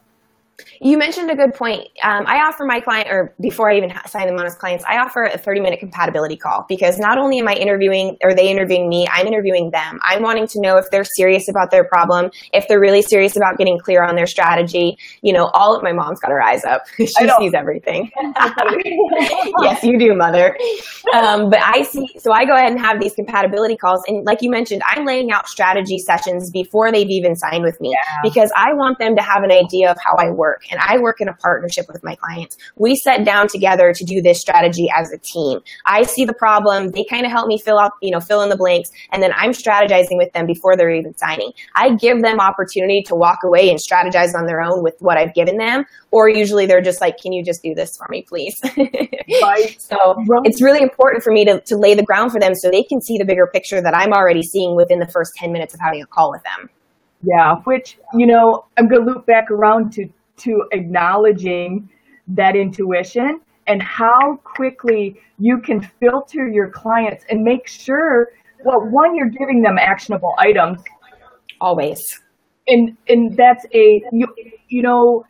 You 0.79 0.97
mentioned 0.97 1.29
a 1.29 1.35
good 1.35 1.53
point. 1.53 1.87
Um, 2.03 2.23
I 2.25 2.41
offer 2.47 2.65
my 2.65 2.79
client, 2.79 3.09
or 3.09 3.33
before 3.39 3.71
I 3.71 3.77
even 3.77 3.93
sign 4.07 4.27
them 4.27 4.37
on 4.37 4.45
as 4.45 4.55
clients, 4.55 4.83
I 4.87 4.97
offer 4.97 5.23
a 5.23 5.37
30 5.37 5.61
minute 5.61 5.79
compatibility 5.79 6.35
call 6.35 6.65
because 6.67 6.97
not 6.97 7.17
only 7.17 7.39
am 7.39 7.47
I 7.47 7.53
interviewing, 7.53 8.17
or 8.23 8.33
they 8.33 8.49
interviewing 8.49 8.89
me, 8.89 9.07
I'm 9.11 9.27
interviewing 9.27 9.69
them. 9.71 9.99
I'm 10.03 10.23
wanting 10.23 10.47
to 10.47 10.61
know 10.61 10.77
if 10.77 10.85
they're 10.91 11.03
serious 11.03 11.47
about 11.47 11.69
their 11.69 11.83
problem, 11.83 12.31
if 12.53 12.67
they're 12.67 12.79
really 12.79 13.01
serious 13.01 13.35
about 13.35 13.57
getting 13.57 13.77
clear 13.77 14.03
on 14.03 14.15
their 14.15 14.25
strategy. 14.25 14.97
You 15.21 15.33
know, 15.33 15.49
all 15.53 15.75
of 15.75 15.83
my 15.83 15.93
mom's 15.93 16.19
got 16.19 16.31
her 16.31 16.41
eyes 16.41 16.63
up. 16.65 16.83
she 16.97 17.05
sees 17.07 17.53
everything. 17.53 18.11
yes, 19.61 19.83
you 19.83 19.99
do, 19.99 20.15
mother. 20.15 20.57
Um, 21.13 21.49
but 21.49 21.59
I 21.61 21.83
see, 21.83 22.07
so 22.17 22.31
I 22.31 22.45
go 22.45 22.55
ahead 22.55 22.71
and 22.71 22.79
have 22.79 22.99
these 22.99 23.13
compatibility 23.13 23.77
calls. 23.77 24.01
And 24.07 24.25
like 24.25 24.41
you 24.41 24.49
mentioned, 24.49 24.81
I'm 24.87 25.05
laying 25.05 25.31
out 25.31 25.47
strategy 25.47 25.99
sessions 25.99 26.49
before 26.49 26.91
they've 26.91 27.09
even 27.09 27.35
signed 27.35 27.63
with 27.63 27.79
me 27.79 27.91
yeah. 27.91 28.21
because 28.23 28.51
I 28.55 28.73
want 28.73 28.99
them 28.99 29.15
to 29.15 29.21
have 29.21 29.43
an 29.43 29.51
idea 29.51 29.91
of 29.91 29.97
how 30.03 30.15
I 30.17 30.31
work 30.31 30.46
work 30.47 30.63
and 30.71 30.79
I 30.79 30.97
work 30.99 31.19
in 31.19 31.27
a 31.27 31.33
partnership 31.33 31.85
with 31.91 32.03
my 32.03 32.15
clients. 32.15 32.57
We 32.77 32.95
set 32.95 33.25
down 33.25 33.47
together 33.47 33.91
to 33.93 34.03
do 34.05 34.21
this 34.21 34.39
strategy 34.39 34.87
as 34.95 35.11
a 35.11 35.17
team. 35.17 35.59
I 35.85 36.03
see 36.03 36.25
the 36.25 36.33
problem. 36.33 36.91
They 36.91 37.03
kind 37.09 37.25
of 37.25 37.31
help 37.31 37.47
me 37.47 37.59
fill 37.59 37.79
out, 37.79 37.91
you 38.01 38.11
know, 38.11 38.19
fill 38.19 38.41
in 38.41 38.49
the 38.49 38.57
blanks. 38.57 38.89
And 39.11 39.21
then 39.21 39.31
I'm 39.35 39.51
strategizing 39.51 40.17
with 40.17 40.31
them 40.33 40.45
before 40.45 40.77
they're 40.77 40.91
even 40.91 41.15
signing. 41.17 41.51
I 41.75 41.95
give 41.95 42.21
them 42.21 42.39
opportunity 42.39 43.03
to 43.07 43.15
walk 43.15 43.39
away 43.43 43.69
and 43.69 43.79
strategize 43.79 44.33
on 44.35 44.45
their 44.45 44.61
own 44.61 44.83
with 44.83 44.95
what 44.99 45.17
I've 45.17 45.33
given 45.33 45.57
them. 45.57 45.85
Or 46.11 46.29
usually 46.29 46.65
they're 46.65 46.81
just 46.81 47.01
like, 47.01 47.17
can 47.17 47.33
you 47.33 47.43
just 47.43 47.61
do 47.61 47.73
this 47.75 47.97
for 47.97 48.07
me, 48.09 48.23
please? 48.27 48.59
right. 49.41 49.75
So 49.79 49.97
it's 50.45 50.61
really 50.61 50.81
important 50.81 51.23
for 51.23 51.33
me 51.33 51.43
to, 51.45 51.59
to 51.59 51.75
lay 51.75 51.93
the 51.93 52.03
ground 52.03 52.31
for 52.31 52.39
them 52.39 52.55
so 52.55 52.69
they 52.69 52.83
can 52.83 53.01
see 53.01 53.17
the 53.17 53.25
bigger 53.25 53.47
picture 53.51 53.81
that 53.81 53.95
I'm 53.95 54.13
already 54.13 54.43
seeing 54.43 54.75
within 54.75 54.99
the 54.99 55.07
first 55.07 55.33
10 55.35 55.51
minutes 55.51 55.73
of 55.73 55.79
having 55.83 56.01
a 56.01 56.05
call 56.05 56.31
with 56.31 56.43
them. 56.43 56.69
Yeah, 57.23 57.55
which, 57.63 57.97
you 58.13 58.27
know, 58.27 58.65
I'm 58.77 58.87
going 58.87 59.05
to 59.05 59.11
loop 59.11 59.25
back 59.25 59.49
around 59.49 59.91
to 59.93 60.07
to 60.37 60.63
acknowledging 60.71 61.89
that 62.27 62.55
intuition 62.55 63.39
and 63.67 63.81
how 63.81 64.37
quickly 64.43 65.19
you 65.39 65.59
can 65.59 65.81
filter 65.99 66.47
your 66.47 66.69
clients 66.69 67.23
and 67.29 67.43
make 67.43 67.67
sure 67.67 68.29
well 68.65 68.79
one 68.89 69.15
you're 69.15 69.29
giving 69.29 69.61
them 69.61 69.77
actionable 69.77 70.33
items. 70.37 70.81
Always. 71.61 72.01
And 72.67 72.97
and 73.07 73.35
that's 73.35 73.65
a 73.73 74.03
you, 74.11 74.27
you 74.67 74.81
know 74.81 75.25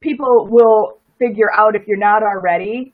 people 0.00 0.48
will 0.50 0.98
figure 1.18 1.52
out 1.54 1.74
if 1.76 1.86
you're 1.86 1.98
not 1.98 2.22
already 2.22 2.92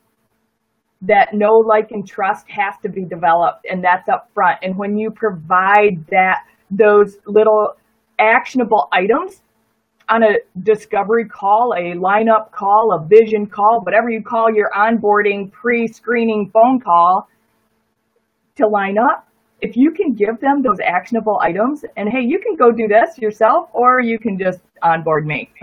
that 1.01 1.33
no 1.33 1.53
like 1.53 1.91
and 1.91 2.07
trust 2.07 2.47
has 2.49 2.75
to 2.83 2.89
be 2.89 3.03
developed 3.03 3.65
and 3.69 3.83
that's 3.83 4.07
up 4.07 4.29
front. 4.33 4.59
And 4.61 4.77
when 4.77 4.97
you 4.97 5.09
provide 5.09 6.05
that 6.11 6.45
those 6.69 7.17
little 7.25 7.75
actionable 8.19 8.87
items 8.91 9.41
on 10.09 10.23
a 10.23 10.35
discovery 10.63 11.25
call 11.25 11.73
a 11.77 11.93
lineup 11.95 12.51
call 12.51 12.93
a 12.93 13.07
vision 13.07 13.45
call 13.45 13.81
whatever 13.81 14.09
you 14.09 14.21
call 14.21 14.53
your 14.53 14.69
onboarding 14.71 15.51
pre-screening 15.51 16.49
phone 16.51 16.79
call 16.79 17.29
to 18.55 18.67
line 18.67 18.97
up 18.97 19.27
if 19.61 19.77
you 19.77 19.91
can 19.91 20.13
give 20.13 20.39
them 20.39 20.61
those 20.61 20.79
actionable 20.79 21.39
items 21.41 21.85
and 21.95 22.09
hey 22.09 22.21
you 22.21 22.39
can 22.39 22.55
go 22.55 22.71
do 22.71 22.87
this 22.87 23.17
yourself 23.17 23.69
or 23.73 24.01
you 24.01 24.17
can 24.19 24.37
just 24.37 24.59
onboard 24.81 25.25
me. 25.25 25.49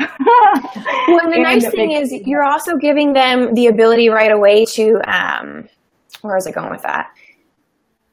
Well 1.08 1.20
and 1.24 1.32
the 1.32 1.38
nice 1.42 1.68
thing 1.70 1.92
is 1.92 2.12
you're 2.12 2.44
also 2.44 2.76
giving 2.76 3.14
them 3.14 3.54
the 3.54 3.68
ability 3.68 4.10
right 4.10 4.30
away 4.30 4.66
to 4.66 5.00
um 5.06 5.66
where 6.20 6.36
is 6.36 6.46
it 6.46 6.54
going 6.54 6.70
with 6.70 6.82
that 6.82 7.10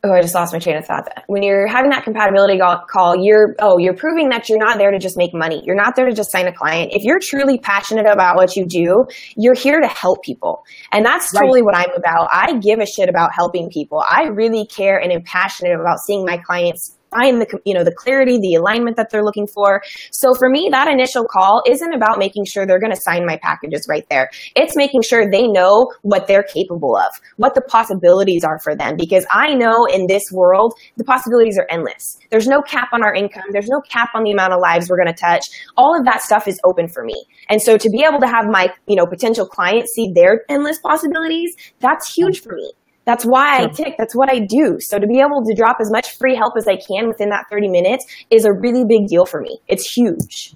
oh, 0.05 0.13
I 0.13 0.21
just 0.21 0.35
lost 0.35 0.53
my 0.53 0.59
train 0.59 0.77
of 0.77 0.85
thought. 0.85 1.07
When 1.27 1.43
you're 1.43 1.67
having 1.67 1.89
that 1.89 2.03
compatibility 2.03 2.59
call, 2.89 3.15
you're, 3.17 3.55
oh, 3.59 3.77
you're 3.77 3.95
proving 3.95 4.29
that 4.29 4.47
you're 4.47 4.59
not 4.59 4.77
there 4.77 4.91
to 4.91 4.99
just 4.99 5.17
make 5.17 5.33
money. 5.33 5.61
You're 5.65 5.75
not 5.75 5.95
there 5.95 6.05
to 6.05 6.13
just 6.13 6.31
sign 6.31 6.47
a 6.47 6.53
client. 6.53 6.91
If 6.93 7.03
you're 7.03 7.19
truly 7.19 7.57
passionate 7.57 8.05
about 8.05 8.35
what 8.35 8.55
you 8.55 8.65
do, 8.65 9.05
you're 9.35 9.55
here 9.55 9.79
to 9.81 9.87
help 9.87 10.23
people. 10.23 10.63
And 10.91 11.05
that's 11.05 11.31
totally 11.31 11.61
what 11.61 11.75
I'm 11.75 11.91
about. 11.95 12.29
I 12.31 12.57
give 12.59 12.79
a 12.79 12.85
shit 12.85 13.09
about 13.09 13.31
helping 13.33 13.69
people. 13.69 14.03
I 14.07 14.27
really 14.27 14.65
care 14.67 14.97
and 14.97 15.11
am 15.11 15.23
passionate 15.23 15.79
about 15.79 15.99
seeing 15.99 16.25
my 16.25 16.37
clients 16.37 16.94
find 17.11 17.41
the 17.41 17.59
you 17.65 17.73
know 17.73 17.83
the 17.83 17.93
clarity 17.93 18.39
the 18.39 18.55
alignment 18.55 18.97
that 18.97 19.09
they're 19.09 19.23
looking 19.23 19.47
for. 19.47 19.81
So 20.11 20.33
for 20.33 20.49
me 20.49 20.69
that 20.71 20.87
initial 20.87 21.25
call 21.25 21.63
isn't 21.67 21.93
about 21.93 22.19
making 22.19 22.45
sure 22.45 22.65
they're 22.65 22.79
going 22.79 22.93
to 22.93 23.01
sign 23.01 23.25
my 23.25 23.37
packages 23.37 23.87
right 23.89 24.05
there. 24.09 24.29
It's 24.55 24.75
making 24.75 25.01
sure 25.01 25.29
they 25.29 25.47
know 25.47 25.91
what 26.01 26.27
they're 26.27 26.43
capable 26.43 26.95
of 26.95 27.19
what 27.37 27.55
the 27.55 27.61
possibilities 27.61 28.43
are 28.43 28.59
for 28.59 28.75
them. 28.75 28.95
Because 28.97 29.25
i 29.31 29.53
know 29.53 29.85
in 29.85 30.07
this 30.07 30.31
world 30.31 30.73
the 30.97 31.03
possibilities 31.03 31.57
are 31.57 31.67
endless. 31.69 32.17
There's 32.31 32.47
no 32.47 32.61
cap 32.61 32.89
on 32.93 33.03
our 33.03 33.13
income. 33.13 33.45
There's 33.51 33.69
no 33.69 33.81
cap 33.81 34.09
on 34.13 34.23
the 34.23 34.31
amount 34.31 34.53
of 34.53 34.59
lives 34.59 34.89
we're 34.89 35.01
going 35.01 35.13
to 35.13 35.19
touch. 35.19 35.45
All 35.77 35.97
of 35.97 36.05
that 36.05 36.21
stuff 36.21 36.47
is 36.47 36.59
open 36.63 36.87
for 36.87 37.03
me. 37.03 37.25
And 37.49 37.61
so 37.61 37.77
to 37.77 37.89
be 37.89 38.03
able 38.07 38.19
to 38.19 38.27
have 38.27 38.45
my 38.49 38.69
you 38.87 38.95
know 38.95 39.05
potential 39.05 39.45
clients 39.45 39.93
see 39.93 40.11
their 40.13 40.43
endless 40.49 40.79
possibilities 40.79 41.55
that's 41.79 42.13
huge 42.13 42.41
for 42.41 42.55
me 42.55 42.71
that's 43.05 43.23
why 43.23 43.63
I 43.63 43.67
tick. 43.67 43.95
That's 43.97 44.15
what 44.15 44.29
I 44.31 44.39
do. 44.39 44.79
So 44.79 44.97
to 44.97 45.07
be 45.07 45.19
able 45.19 45.43
to 45.45 45.53
drop 45.55 45.77
as 45.79 45.91
much 45.91 46.17
free 46.17 46.35
help 46.35 46.53
as 46.57 46.67
I 46.67 46.75
can 46.75 47.07
within 47.07 47.29
that 47.29 47.45
30 47.49 47.69
minutes 47.69 48.05
is 48.31 48.45
a 48.45 48.51
really 48.51 48.83
big 48.83 49.07
deal 49.07 49.25
for 49.25 49.41
me. 49.41 49.59
It's 49.67 49.89
huge. 49.89 50.55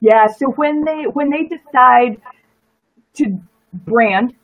Yeah. 0.00 0.26
So 0.28 0.46
when 0.54 0.84
they 0.84 1.04
when 1.12 1.30
they 1.30 1.44
decide 1.44 2.20
to 3.14 3.40
brand, 3.72 4.34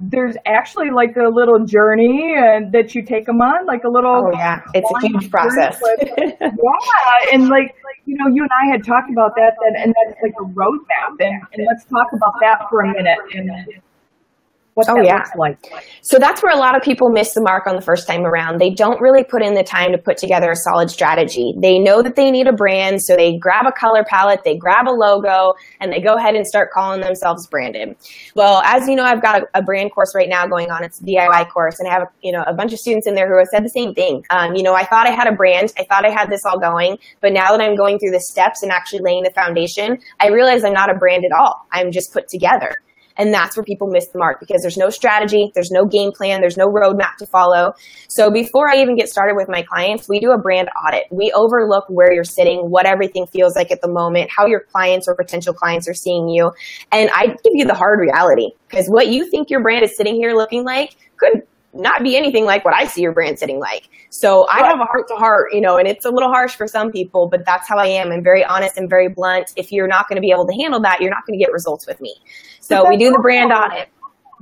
there's 0.00 0.36
actually 0.46 0.90
like 0.90 1.16
a 1.16 1.28
little 1.28 1.64
journey 1.66 2.34
and 2.36 2.72
that 2.72 2.94
you 2.94 3.04
take 3.04 3.26
them 3.26 3.40
on, 3.40 3.66
like 3.66 3.84
a 3.84 3.90
little. 3.90 4.24
Oh 4.26 4.30
yeah, 4.32 4.60
it's 4.72 4.90
a 4.90 5.06
huge 5.06 5.30
process. 5.30 5.78
yeah, 6.08 7.32
and 7.32 7.48
like 7.48 7.74
you 8.06 8.16
know, 8.16 8.26
you 8.32 8.42
and 8.42 8.50
I 8.52 8.72
had 8.72 8.84
talked 8.84 9.10
about 9.10 9.34
that, 9.36 9.52
and, 9.66 9.76
and 9.76 9.94
that's 9.94 10.20
like 10.22 10.34
a 10.40 10.44
roadmap, 10.44 11.20
and, 11.20 11.42
and 11.52 11.66
let's 11.66 11.84
talk 11.84 12.08
about 12.12 12.34
that 12.40 12.66
for 12.68 12.80
a 12.80 12.88
minute. 12.88 13.18
And 13.34 13.50
what 14.74 14.88
oh, 14.88 14.94
that 14.96 15.04
yeah. 15.04 15.16
looks 15.16 15.30
like. 15.36 15.58
So 16.02 16.18
that's 16.18 16.42
where 16.42 16.54
a 16.54 16.58
lot 16.58 16.76
of 16.76 16.82
people 16.82 17.10
miss 17.10 17.32
the 17.32 17.40
mark 17.40 17.66
on 17.66 17.76
the 17.76 17.82
first 17.82 18.06
time 18.06 18.24
around. 18.24 18.60
They 18.60 18.70
don't 18.70 19.00
really 19.00 19.24
put 19.24 19.42
in 19.42 19.54
the 19.54 19.62
time 19.62 19.92
to 19.92 19.98
put 19.98 20.16
together 20.16 20.50
a 20.50 20.56
solid 20.56 20.90
strategy. 20.90 21.54
They 21.56 21.78
know 21.78 22.02
that 22.02 22.16
they 22.16 22.30
need 22.30 22.46
a 22.46 22.52
brand, 22.52 23.00
so 23.00 23.16
they 23.16 23.38
grab 23.38 23.66
a 23.66 23.72
color 23.72 24.04
palette, 24.04 24.40
they 24.44 24.56
grab 24.56 24.86
a 24.88 24.90
logo, 24.90 25.54
and 25.80 25.92
they 25.92 26.00
go 26.00 26.14
ahead 26.14 26.34
and 26.34 26.46
start 26.46 26.70
calling 26.72 27.00
themselves 27.00 27.46
branded. 27.46 27.96
Well, 28.34 28.62
as 28.64 28.88
you 28.88 28.96
know, 28.96 29.04
I've 29.04 29.22
got 29.22 29.42
a, 29.42 29.58
a 29.58 29.62
brand 29.62 29.92
course 29.92 30.12
right 30.14 30.28
now 30.28 30.46
going 30.46 30.70
on. 30.70 30.84
It's 30.84 31.00
a 31.00 31.04
DIY 31.04 31.50
course, 31.50 31.78
and 31.78 31.88
I 31.88 31.92
have 31.92 32.08
you 32.22 32.32
know 32.32 32.42
a 32.46 32.52
bunch 32.52 32.72
of 32.72 32.78
students 32.78 33.06
in 33.06 33.14
there 33.14 33.28
who 33.28 33.38
have 33.38 33.48
said 33.48 33.64
the 33.64 33.70
same 33.70 33.94
thing. 33.94 34.24
Um, 34.30 34.54
you 34.54 34.62
know, 34.62 34.74
I 34.74 34.84
thought 34.84 35.06
I 35.06 35.10
had 35.10 35.28
a 35.28 35.36
brand, 35.36 35.72
I 35.78 35.84
thought 35.84 36.04
I 36.04 36.10
had 36.10 36.30
this 36.30 36.44
all 36.44 36.58
going, 36.58 36.98
but 37.20 37.32
now 37.32 37.56
that 37.56 37.60
I'm 37.60 37.76
going 37.76 37.98
through 37.98 38.10
the 38.10 38.20
steps 38.20 38.62
and 38.62 38.72
actually 38.72 39.00
laying 39.00 39.22
the 39.22 39.30
foundation, 39.30 39.98
I 40.20 40.28
realize 40.28 40.64
I'm 40.64 40.72
not 40.72 40.90
a 40.90 40.94
brand 40.94 41.24
at 41.24 41.32
all. 41.32 41.66
I'm 41.70 41.92
just 41.92 42.12
put 42.12 42.28
together. 42.28 42.74
And 43.16 43.32
that's 43.32 43.56
where 43.56 43.64
people 43.64 43.88
miss 43.88 44.08
the 44.08 44.18
mark 44.18 44.40
because 44.40 44.62
there's 44.62 44.76
no 44.76 44.90
strategy, 44.90 45.50
there's 45.54 45.70
no 45.70 45.86
game 45.86 46.10
plan, 46.12 46.40
there's 46.40 46.56
no 46.56 46.66
roadmap 46.66 47.16
to 47.18 47.26
follow. 47.26 47.72
So 48.08 48.30
before 48.30 48.70
I 48.70 48.76
even 48.82 48.96
get 48.96 49.08
started 49.08 49.34
with 49.36 49.48
my 49.48 49.62
clients, 49.62 50.08
we 50.08 50.20
do 50.20 50.32
a 50.32 50.38
brand 50.38 50.68
audit. 50.86 51.04
We 51.10 51.32
overlook 51.32 51.84
where 51.88 52.12
you're 52.12 52.24
sitting, 52.24 52.70
what 52.70 52.86
everything 52.86 53.26
feels 53.26 53.54
like 53.56 53.70
at 53.70 53.80
the 53.80 53.88
moment, 53.88 54.30
how 54.34 54.46
your 54.46 54.60
clients 54.60 55.06
or 55.08 55.14
potential 55.14 55.54
clients 55.54 55.88
are 55.88 55.94
seeing 55.94 56.28
you. 56.28 56.50
And 56.90 57.10
I 57.12 57.26
give 57.26 57.52
you 57.54 57.66
the 57.66 57.74
hard 57.74 58.00
reality 58.00 58.50
because 58.68 58.86
what 58.88 59.08
you 59.08 59.30
think 59.30 59.50
your 59.50 59.62
brand 59.62 59.84
is 59.84 59.96
sitting 59.96 60.16
here 60.16 60.34
looking 60.34 60.64
like 60.64 60.96
could 61.16 61.42
not 61.74 62.02
be 62.02 62.16
anything 62.16 62.44
like 62.44 62.64
what 62.64 62.74
I 62.74 62.86
see 62.86 63.02
your 63.02 63.12
brand 63.12 63.38
sitting 63.38 63.58
like. 63.58 63.88
So 64.10 64.46
I 64.48 64.66
have 64.66 64.78
a 64.80 64.84
heart 64.84 65.08
to 65.08 65.14
heart, 65.14 65.48
you 65.52 65.60
know, 65.60 65.76
and 65.76 65.88
it's 65.88 66.04
a 66.04 66.10
little 66.10 66.30
harsh 66.30 66.54
for 66.54 66.66
some 66.66 66.90
people, 66.90 67.28
but 67.30 67.44
that's 67.44 67.68
how 67.68 67.76
I 67.76 67.86
am. 67.86 68.12
I'm 68.12 68.22
very 68.22 68.44
honest 68.44 68.76
and 68.76 68.88
very 68.88 69.08
blunt. 69.08 69.52
If 69.56 69.72
you're 69.72 69.88
not 69.88 70.08
going 70.08 70.16
to 70.16 70.20
be 70.20 70.30
able 70.30 70.46
to 70.46 70.54
handle 70.54 70.80
that, 70.82 71.00
you're 71.00 71.10
not 71.10 71.26
going 71.26 71.38
to 71.38 71.44
get 71.44 71.52
results 71.52 71.86
with 71.86 72.00
me. 72.00 72.14
So 72.60 72.88
we 72.88 72.96
do 72.96 73.10
the 73.10 73.18
brand 73.20 73.52
audit. 73.52 73.88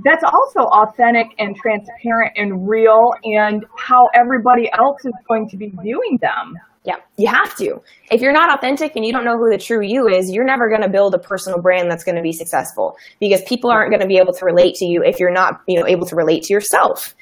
That's 0.05 0.25
also 0.25 0.69
authentic 0.69 1.29
and 1.39 1.55
transparent 1.57 2.33
and 2.37 2.69
real 2.69 3.13
and 3.25 3.65
how 3.77 4.09
everybody 4.15 4.71
else 4.73 5.05
is 5.05 5.13
going 5.29 5.49
to 5.51 5.57
be 5.57 5.73
viewing 5.83 6.19
them. 6.21 6.55
Yeah, 6.85 6.97
you 7.17 7.29
have 7.29 7.55
to. 7.59 7.81
If 8.11 8.21
you're 8.21 8.33
not 8.33 8.59
authentic 8.59 8.97
and 8.97 9.05
you 9.05 9.13
don't 9.13 9.25
know 9.25 9.37
who 9.37 9.51
the 9.51 9.59
true 9.59 9.81
you 9.83 10.09
is, 10.09 10.33
you're 10.33 10.45
never 10.45 10.69
going 10.69 10.83
to 10.83 10.89
build 10.89 11.15
a 11.15 11.19
personal 11.19 11.61
brand 11.61 11.89
that's 11.89 12.03
going 12.03 12.17
to 12.17 12.23
be 12.23 12.33
successful 12.33 12.97
because 13.21 13.41
people 13.43 13.71
aren't 13.71 13.91
going 13.91 14.01
to 14.01 14.09
be 14.09 14.17
able 14.17 14.33
to 14.33 14.45
relate 14.45 14.75
to 14.77 14.85
you 14.85 15.01
if 15.05 15.21
you're 15.21 15.33
not, 15.33 15.61
you 15.69 15.79
know, 15.79 15.87
able 15.87 16.07
to 16.07 16.17
relate 16.17 16.43
to 16.45 16.53
yourself. 16.53 17.15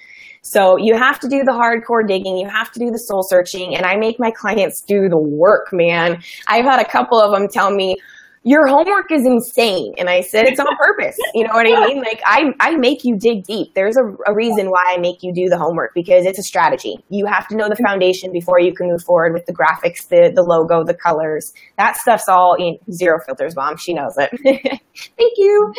So 0.43 0.77
you 0.77 0.97
have 0.97 1.21
to 1.21 1.29
do 1.29 1.45
the 1.45 1.53
hardcore 1.53 2.07
digging. 2.07 2.37
You 2.37 2.49
have 2.49 2.73
to 2.73 2.79
do 2.79 2.91
the 2.91 2.99
soul 2.99 3.23
searching. 3.23 3.77
And 3.77 3.85
I 3.85 3.97
make 3.97 4.19
my 4.19 4.31
clients 4.31 4.81
do 4.81 5.09
the 5.09 5.19
work, 5.19 5.73
man. 5.73 6.23
I've 6.49 6.65
had 6.65 6.81
a 6.81 6.89
couple 6.89 7.21
of 7.21 7.33
them 7.33 7.49
tell 7.49 7.71
me, 7.71 7.97
your 8.43 8.67
homework 8.67 9.13
is 9.13 9.27
insane. 9.27 9.93
And 9.99 10.09
I 10.09 10.23
said, 10.23 10.47
it's 10.47 10.59
on 10.59 10.67
purpose. 10.77 11.17
You 11.35 11.47
know 11.47 11.55
what 11.55 11.67
I 11.67 11.87
mean? 11.87 11.99
Like 11.99 12.21
I, 12.25 12.53
I 12.59 12.77
make 12.77 13.05
you 13.05 13.17
dig 13.17 13.45
deep. 13.45 13.75
There's 13.75 13.97
a, 13.97 14.03
a, 14.27 14.35
reason 14.35 14.69
why 14.69 14.83
I 14.95 14.99
make 14.99 15.23
you 15.23 15.33
do 15.33 15.49
the 15.49 15.57
homework 15.57 15.93
because 15.95 16.27
it's 16.27 16.39
a 16.39 16.43
strategy. 16.43 16.99
You 17.09 17.25
have 17.27 17.47
to 17.49 17.57
know 17.57 17.69
the 17.69 17.75
mm-hmm. 17.75 17.85
foundation 17.85 18.33
before 18.33 18.59
you 18.61 18.75
can 18.75 18.89
move 18.89 19.03
forward 19.03 19.33
with 19.33 19.47
the 19.47 19.55
graphics, 19.55 20.09
the, 20.09 20.33
the 20.35 20.43
logo, 20.43 20.85
the 20.85 20.95
colors. 20.95 21.55
That 21.79 21.97
stuff's 21.97 22.29
all 22.29 22.57
in 22.59 22.79
zero 22.93 23.21
filters, 23.25 23.55
mom. 23.55 23.77
She 23.77 23.95
knows 23.95 24.15
it. 24.19 24.31
Thank 24.43 25.33
you. 25.37 25.73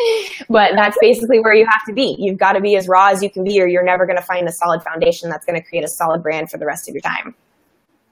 But 0.49 0.71
that's 0.75 0.97
basically 1.01 1.39
where 1.41 1.53
you 1.53 1.65
have 1.69 1.83
to 1.87 1.93
be. 1.93 2.15
You've 2.17 2.39
got 2.39 2.53
to 2.53 2.61
be 2.61 2.75
as 2.75 2.87
raw 2.87 3.09
as 3.09 3.21
you 3.21 3.29
can 3.29 3.43
be 3.43 3.61
or 3.61 3.67
you're 3.67 3.85
never 3.85 4.05
going 4.05 4.17
to 4.17 4.25
find 4.25 4.47
a 4.47 4.51
solid 4.51 4.81
foundation 4.83 5.29
that's 5.29 5.45
going 5.45 5.61
to 5.61 5.67
create 5.67 5.83
a 5.83 5.89
solid 5.89 6.23
brand 6.23 6.49
for 6.49 6.57
the 6.57 6.65
rest 6.65 6.87
of 6.87 6.95
your 6.95 7.01
time. 7.01 7.35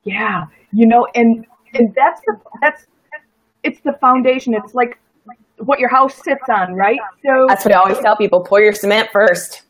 Yeah. 0.04 0.46
You 0.72 0.88
know, 0.88 1.08
and, 1.16 1.46
and 1.74 1.96
that's 1.96 2.22
the, 2.26 2.38
that's, 2.62 2.86
it's 3.64 3.80
the 3.82 3.94
foundation. 3.94 4.54
It's 4.54 4.74
like 4.74 5.00
what 5.58 5.80
your 5.80 5.90
house 5.90 6.16
sits 6.16 6.44
on, 6.50 6.74
right? 6.74 7.00
So 7.26 7.46
that's 7.48 7.66
what 7.66 7.74
I 7.74 7.78
always 7.78 8.00
tell 8.00 8.16
people: 8.16 8.42
pour 8.42 8.62
your 8.62 8.74
cement 8.74 9.10
first. 9.12 9.64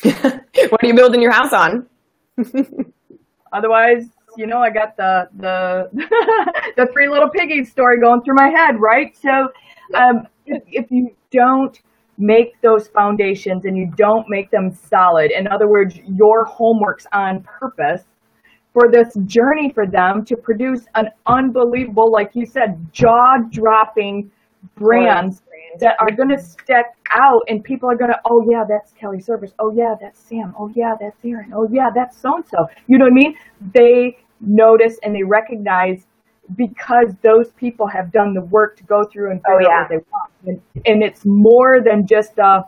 what 0.02 0.82
are 0.82 0.86
you 0.86 0.94
building 0.94 1.20
your 1.20 1.32
house 1.32 1.52
on? 1.52 1.86
Otherwise, 3.52 4.06
you 4.36 4.46
know, 4.46 4.58
I 4.58 4.70
got 4.70 4.96
the 4.96 5.28
the 5.36 5.90
the 6.76 6.86
three 6.92 7.08
little 7.08 7.30
piggies 7.30 7.70
story 7.70 8.00
going 8.00 8.22
through 8.22 8.36
my 8.36 8.48
head, 8.48 8.80
right? 8.80 9.16
So, 9.16 9.50
um, 9.94 10.26
if, 10.46 10.62
if 10.66 10.90
you 10.90 11.14
don't 11.30 11.80
make 12.16 12.60
those 12.62 12.88
foundations 12.88 13.64
and 13.64 13.76
you 13.76 13.92
don't 13.96 14.28
make 14.28 14.50
them 14.50 14.72
solid, 14.72 15.30
in 15.30 15.46
other 15.48 15.68
words, 15.68 15.96
your 16.06 16.44
homework's 16.44 17.06
on 17.12 17.42
purpose 17.42 18.02
for 18.78 18.90
this 18.90 19.12
journey 19.26 19.72
for 19.74 19.86
them 19.86 20.24
to 20.24 20.36
produce 20.36 20.86
an 20.94 21.08
unbelievable, 21.26 22.12
like 22.12 22.30
you 22.34 22.46
said, 22.46 22.86
jaw 22.92 23.38
dropping 23.50 24.30
brands 24.76 25.42
that 25.80 25.96
are 26.00 26.10
going 26.10 26.28
to 26.28 26.38
stick 26.38 26.86
out 27.10 27.42
and 27.48 27.62
people 27.64 27.90
are 27.90 27.96
going 27.96 28.10
to, 28.10 28.18
oh 28.26 28.44
yeah, 28.50 28.64
that's 28.68 28.92
Kelly 28.92 29.20
Servis. 29.20 29.52
Oh 29.58 29.72
yeah, 29.74 29.94
that's 30.00 30.20
Sam. 30.20 30.54
Oh 30.58 30.70
yeah, 30.74 30.94
that's 31.00 31.24
Erin. 31.24 31.52
Oh 31.54 31.68
yeah, 31.70 31.88
that's 31.94 32.20
so 32.20 32.36
and 32.36 32.46
so. 32.46 32.66
You 32.86 32.98
know 32.98 33.04
what 33.06 33.12
I 33.12 33.14
mean? 33.14 33.34
They 33.74 34.18
notice 34.40 34.98
and 35.02 35.14
they 35.14 35.22
recognize 35.24 36.06
because 36.56 37.14
those 37.22 37.50
people 37.56 37.86
have 37.86 38.12
done 38.12 38.32
the 38.32 38.42
work 38.42 38.76
to 38.76 38.84
go 38.84 39.04
through 39.12 39.32
and 39.32 39.40
oh, 39.48 39.58
figure 39.58 39.70
oh, 39.70 39.74
yeah. 39.74 39.80
out 39.80 39.90
what 39.90 39.90
they 39.90 40.04
want. 40.12 40.62
And, 40.76 40.86
and 40.86 41.02
it's 41.02 41.22
more 41.26 41.80
than 41.84 42.06
just 42.06 42.38
a, 42.38 42.62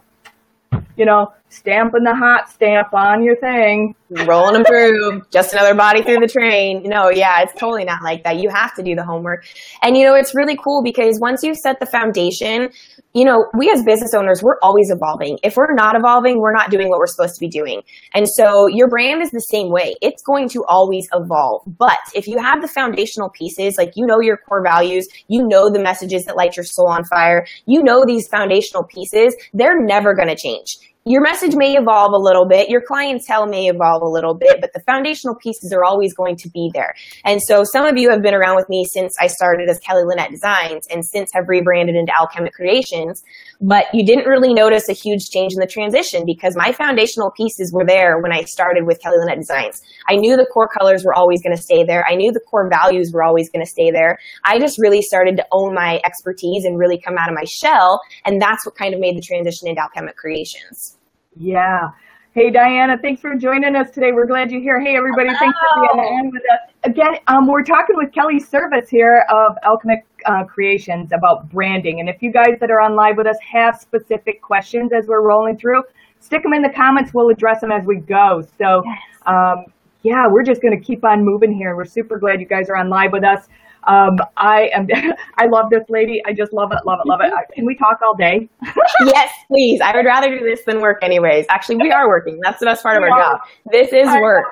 you 0.97 1.07
know, 1.07 1.33
stamping 1.51 2.05
the 2.05 2.15
hot 2.15 2.49
stamp 2.49 2.95
on 2.95 3.23
your 3.23 3.37
thing. 3.37 3.95
Rolling 4.27 4.55
them 4.55 4.65
through, 4.65 5.23
just 5.31 5.53
another 5.53 5.75
body 5.75 6.03
through 6.03 6.19
the 6.19 6.27
train. 6.27 6.83
No, 6.85 7.11
yeah, 7.11 7.43
it's 7.43 7.53
totally 7.53 7.85
not 7.85 8.03
like 8.03 8.25
that. 8.25 8.39
You 8.39 8.49
have 8.49 8.75
to 8.75 8.83
do 8.83 8.97
the 8.97 9.05
homework. 9.05 9.45
And 9.83 9.97
you 9.97 10.05
know, 10.05 10.15
it's 10.15 10.35
really 10.35 10.57
cool 10.57 10.83
because 10.83 11.21
once 11.21 11.45
you 11.45 11.55
set 11.55 11.79
the 11.79 11.87
foundation, 11.87 12.71
you 13.15 13.25
know, 13.25 13.47
we 13.57 13.71
as 13.71 13.85
business 13.85 14.13
owners, 14.13 14.43
we're 14.43 14.59
always 14.63 14.91
evolving. 14.91 15.39
If 15.45 15.57
we're 15.57 15.75
not 15.75 15.97
evolving, 15.97 16.41
we're 16.41 16.53
not 16.53 16.71
doing 16.71 16.89
what 16.89 16.99
we're 16.99 17.07
supposed 17.07 17.35
to 17.35 17.41
be 17.41 17.49
doing. 17.49 17.83
And 18.13 18.29
so 18.29 18.67
your 18.67 18.89
brand 18.89 19.23
is 19.23 19.31
the 19.31 19.41
same 19.41 19.71
way. 19.71 19.95
It's 20.03 20.23
going 20.23 20.49
to 20.51 20.65
always 20.65 21.09
evolve. 21.13 21.63
But 21.67 21.99
if 22.13 22.27
you 22.27 22.39
have 22.39 22.63
the 22.63 22.69
foundational 22.69 23.31
pieces, 23.31 23.77
like 23.79 23.93
you 23.95 24.07
know 24.07 24.21
your 24.21 24.39
core 24.39 24.63
values, 24.63 25.07
you 25.29 25.47
know 25.47 25.71
the 25.71 25.81
messages 25.81 26.25
that 26.25 26.37
light 26.37 26.57
your 26.57 26.65
soul 26.65 26.89
on 26.89 27.05
fire, 27.05 27.47
you 27.67 27.83
know 27.83 28.05
these 28.05 28.27
foundational 28.27 28.83
pieces, 28.85 29.37
they're 29.55 29.81
never 29.81 30.15
going 30.15 30.29
to 30.29 30.37
change 30.37 30.79
your 31.07 31.23
message 31.23 31.55
may 31.57 31.77
evolve 31.77 32.13
a 32.13 32.19
little 32.19 32.47
bit, 32.47 32.69
your 32.69 32.83
clientele 32.83 33.47
may 33.47 33.69
evolve 33.69 34.03
a 34.03 34.09
little 34.09 34.35
bit, 34.35 34.61
but 34.61 34.71
the 34.75 34.81
foundational 34.81 35.35
pieces 35.35 35.73
are 35.73 35.83
always 35.83 36.13
going 36.13 36.37
to 36.37 36.51
be 36.51 36.71
there. 36.75 36.95
And 37.25 37.41
so 37.41 37.65
some 37.65 37.87
of 37.87 37.97
you 37.97 38.11
have 38.11 38.21
been 38.23 38.35
around 38.35 38.57
with 38.57 38.69
me 38.69 38.85
since 38.85 39.15
I 39.19 39.27
started 39.27 39.71
as 39.71 39.79
Kelly 39.79 40.05
Lynette 40.05 40.31
Designs 40.31 40.87
and 40.91 41.05
since 41.05 41.31
have 41.33 41.49
rebranded 41.49 41.97
into 41.97 42.13
Alchemic 42.19 42.53
Creations, 42.53 43.25
but 43.63 43.87
you 43.95 44.05
didn't 44.05 44.27
really 44.27 44.53
notice 44.53 44.91
a 44.91 44.93
huge 44.93 45.31
change 45.31 45.55
in 45.55 45.61
the 45.61 45.67
transition 45.67 46.25
because 46.27 46.55
my 46.55 46.71
foundational 46.71 47.31
pieces 47.31 47.73
were 47.73 47.87
there 47.87 48.21
when 48.21 48.33
I 48.33 48.45
started 48.45 48.87
with 48.87 49.01
Kelly 49.01 49.17
Lynette 49.21 49.39
Designs. 49.39 49.81
I 50.07 50.17
knew 50.17 50.37
the 50.37 50.47
core 50.53 50.69
colors 50.69 51.03
were 51.03 51.15
always 51.15 51.43
going 51.43 51.57
to 51.57 51.63
stay 51.63 51.83
there. 51.83 52.05
I 52.07 52.15
knew 52.15 52.31
the 52.31 52.41
core 52.41 52.69
values 52.69 53.11
were 53.13 53.23
always 53.23 53.49
going 53.51 53.65
to 53.65 53.71
stay 53.71 53.91
there. 53.91 54.19
I 54.45 54.59
just 54.59 54.79
really 54.79 55.01
started 55.01 55.39
to 55.39 55.47
own 55.51 55.75
my 55.75 55.99
expertise 56.05 56.65
and 56.65 56.79
really 56.79 57.01
come 57.01 57.17
out 57.19 57.31
of 57.31 57.35
my 57.35 57.45
shell. 57.45 58.01
And 58.27 58.41
that's 58.41 58.67
what 58.67 58.77
kind 58.77 58.93
of 58.93 59.01
made 59.01 59.17
the 59.17 59.23
transition 59.23 59.67
into 59.67 59.81
Alchemic 59.81 60.17
Creations. 60.17 60.99
Yeah. 61.37 61.91
Hey, 62.33 62.51
Diana, 62.51 62.97
thanks 63.01 63.21
for 63.21 63.35
joining 63.35 63.75
us 63.75 63.91
today. 63.91 64.13
We're 64.13 64.27
glad 64.27 64.51
you're 64.51 64.61
here. 64.61 64.81
Hey, 64.81 64.97
everybody, 64.97 65.31
thanks 65.39 65.59
for 65.59 65.81
being 65.81 66.05
on 66.05 66.31
with 66.31 66.43
us. 66.43 66.75
Again, 66.85 67.17
um, 67.27 67.49
we're 67.49 67.65
talking 67.65 67.97
with 67.97 68.13
Kelly 68.13 68.39
Servis 68.39 68.89
here 68.89 69.25
of 69.29 69.57
Alchemic 69.65 70.05
uh, 70.27 70.45
Creations 70.45 71.13
about 71.13 71.49
branding. 71.51 72.01
And 72.01 72.09
if 72.09 72.23
you 72.23 72.33
guys 72.33 72.57
that 72.61 72.71
are 72.71 72.81
on 72.81 72.95
live 72.95 73.17
with 73.17 73.27
us 73.27 73.37
have 73.53 73.77
specific 73.77 74.43
questions 74.43 74.93
as 74.93 75.07
we're 75.07 75.23
rolling 75.23 75.59
through, 75.59 75.83
stick 76.21 76.43
them 76.43 76.53
in 76.53 76.63
the 76.63 76.71
comments. 76.71 77.13
We'll 77.13 77.31
address 77.31 77.61
them 77.61 77.73
as 77.73 77.85
we 77.85 77.97
go. 77.97 78.45
So, 78.59 78.83
um, 79.27 79.67
yeah, 80.03 80.27
we're 80.29 80.43
just 80.43 80.63
going 80.63 80.77
to 80.77 80.83
keep 80.83 81.05
on 81.05 81.25
moving 81.25 81.53
here. 81.53 81.77
We're 81.77 81.85
super 81.85 82.19
glad 82.19 82.41
you 82.41 82.47
guys 82.47 82.71
are 82.71 82.77
on 82.77 82.89
live 82.89 83.13
with 83.13 83.25
us. 83.25 83.47
Um, 83.85 84.19
I 84.37 84.71
am. 84.75 84.87
I 85.39 85.47
love 85.47 85.71
this 85.71 85.85
lady. 85.89 86.23
I 86.27 86.33
just 86.33 86.53
love 86.53 86.73
it, 86.73 86.79
love 86.85 87.01
it, 87.05 87.09
love 87.09 87.21
it. 87.23 87.33
Can 87.55 87.65
we 87.65 87.75
talk 87.75 88.01
all 88.03 88.15
day? 88.15 88.49
yes, 89.07 89.33
please. 89.49 89.81
I 89.81 89.95
would 89.95 90.05
rather 90.05 90.29
do 90.29 90.45
this 90.45 90.63
than 90.65 90.81
work, 90.81 90.99
anyways. 91.03 91.47
Actually, 91.49 91.77
we 91.77 91.91
are 91.91 92.09
working. 92.09 92.41
That's 92.43 92.61
the 92.61 92.67
best 92.67 92.83
part 92.83 92.97
of 92.97 93.03
our 93.03 93.19
job. 93.19 93.41
This 93.71 93.93
is 93.93 94.07
work. 94.07 94.45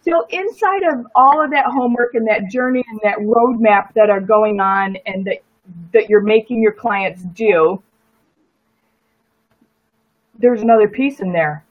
so, 0.03 0.25
inside 0.29 0.83
of 0.91 1.05
all 1.15 1.43
of 1.43 1.51
that 1.51 1.65
homework 1.65 2.15
and 2.15 2.27
that 2.27 2.49
journey 2.49 2.83
and 2.89 2.99
that 3.03 3.17
roadmap 3.19 3.93
that 3.93 4.09
are 4.09 4.21
going 4.21 4.59
on, 4.59 4.97
and 5.05 5.25
that 5.25 5.37
that 5.93 6.09
you're 6.09 6.23
making 6.23 6.61
your 6.61 6.73
clients 6.73 7.23
do, 7.33 7.81
there's 10.39 10.61
another 10.61 10.87
piece 10.87 11.19
in 11.19 11.33
there 11.33 11.63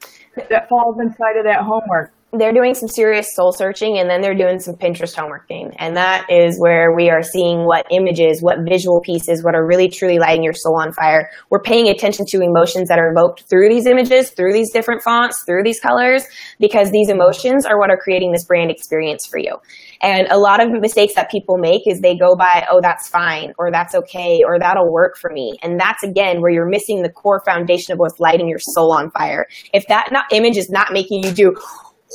that 0.50 0.68
falls 0.68 1.00
inside 1.00 1.36
of 1.36 1.44
that 1.44 1.62
homework 1.62 2.12
they're 2.32 2.52
doing 2.52 2.74
some 2.74 2.88
serious 2.88 3.34
soul 3.34 3.52
searching 3.52 3.98
and 3.98 4.10
then 4.10 4.20
they're 4.20 4.34
doing 4.34 4.58
some 4.58 4.74
Pinterest 4.74 5.14
homeworking. 5.14 5.74
And 5.78 5.96
that 5.96 6.26
is 6.28 6.58
where 6.58 6.92
we 6.94 7.08
are 7.08 7.22
seeing 7.22 7.64
what 7.64 7.86
images, 7.90 8.42
what 8.42 8.58
visual 8.68 9.00
pieces, 9.00 9.44
what 9.44 9.54
are 9.54 9.66
really 9.66 9.88
truly 9.88 10.18
lighting 10.18 10.42
your 10.42 10.52
soul 10.52 10.78
on 10.80 10.92
fire. 10.92 11.30
We're 11.50 11.62
paying 11.62 11.88
attention 11.88 12.26
to 12.30 12.42
emotions 12.42 12.88
that 12.88 12.98
are 12.98 13.10
evoked 13.10 13.44
through 13.48 13.68
these 13.68 13.86
images, 13.86 14.30
through 14.30 14.52
these 14.52 14.72
different 14.72 15.02
fonts, 15.02 15.44
through 15.44 15.62
these 15.62 15.80
colors, 15.80 16.24
because 16.58 16.90
these 16.90 17.08
emotions 17.08 17.64
are 17.64 17.78
what 17.78 17.90
are 17.90 17.96
creating 17.96 18.32
this 18.32 18.44
brand 18.44 18.70
experience 18.70 19.24
for 19.24 19.38
you. 19.38 19.56
And 20.02 20.26
a 20.28 20.36
lot 20.36 20.62
of 20.62 20.70
mistakes 20.72 21.14
that 21.14 21.30
people 21.30 21.56
make 21.58 21.82
is 21.86 22.00
they 22.00 22.16
go 22.16 22.34
by, 22.36 22.66
oh, 22.70 22.80
that's 22.82 23.08
fine, 23.08 23.54
or 23.58 23.70
that's 23.70 23.94
okay, 23.94 24.42
or 24.46 24.58
that'll 24.58 24.92
work 24.92 25.16
for 25.16 25.30
me. 25.30 25.56
And 25.62 25.80
that's 25.80 26.02
again 26.02 26.40
where 26.42 26.50
you're 26.50 26.68
missing 26.68 27.02
the 27.02 27.08
core 27.08 27.40
foundation 27.46 27.92
of 27.92 27.98
what's 27.98 28.20
lighting 28.20 28.48
your 28.48 28.58
soul 28.58 28.92
on 28.92 29.10
fire. 29.10 29.46
If 29.72 29.86
that 29.86 30.08
not, 30.12 30.24
image 30.32 30.56
is 30.56 30.68
not 30.68 30.92
making 30.92 31.22
you 31.22 31.32
do, 31.32 31.54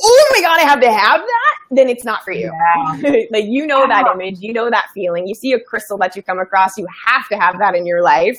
oh 0.00 0.26
my 0.32 0.40
god, 0.40 0.60
I 0.60 0.62
have 0.62 0.80
to 0.80 0.90
have 0.90 1.20
that, 1.20 1.58
then 1.70 1.88
it's 1.88 2.04
not 2.04 2.24
for 2.24 2.32
you. 2.32 2.52
Yeah. 2.52 3.22
like 3.30 3.44
you 3.46 3.66
know 3.66 3.86
that 3.86 4.06
image, 4.14 4.40
you 4.40 4.52
know 4.52 4.70
that 4.70 4.88
feeling. 4.94 5.26
You 5.26 5.34
see 5.34 5.52
a 5.52 5.60
crystal 5.60 5.98
that 5.98 6.16
you 6.16 6.22
come 6.22 6.38
across, 6.38 6.78
you 6.78 6.86
have 7.06 7.28
to 7.28 7.36
have 7.36 7.58
that 7.58 7.74
in 7.74 7.86
your 7.86 8.02
life. 8.02 8.36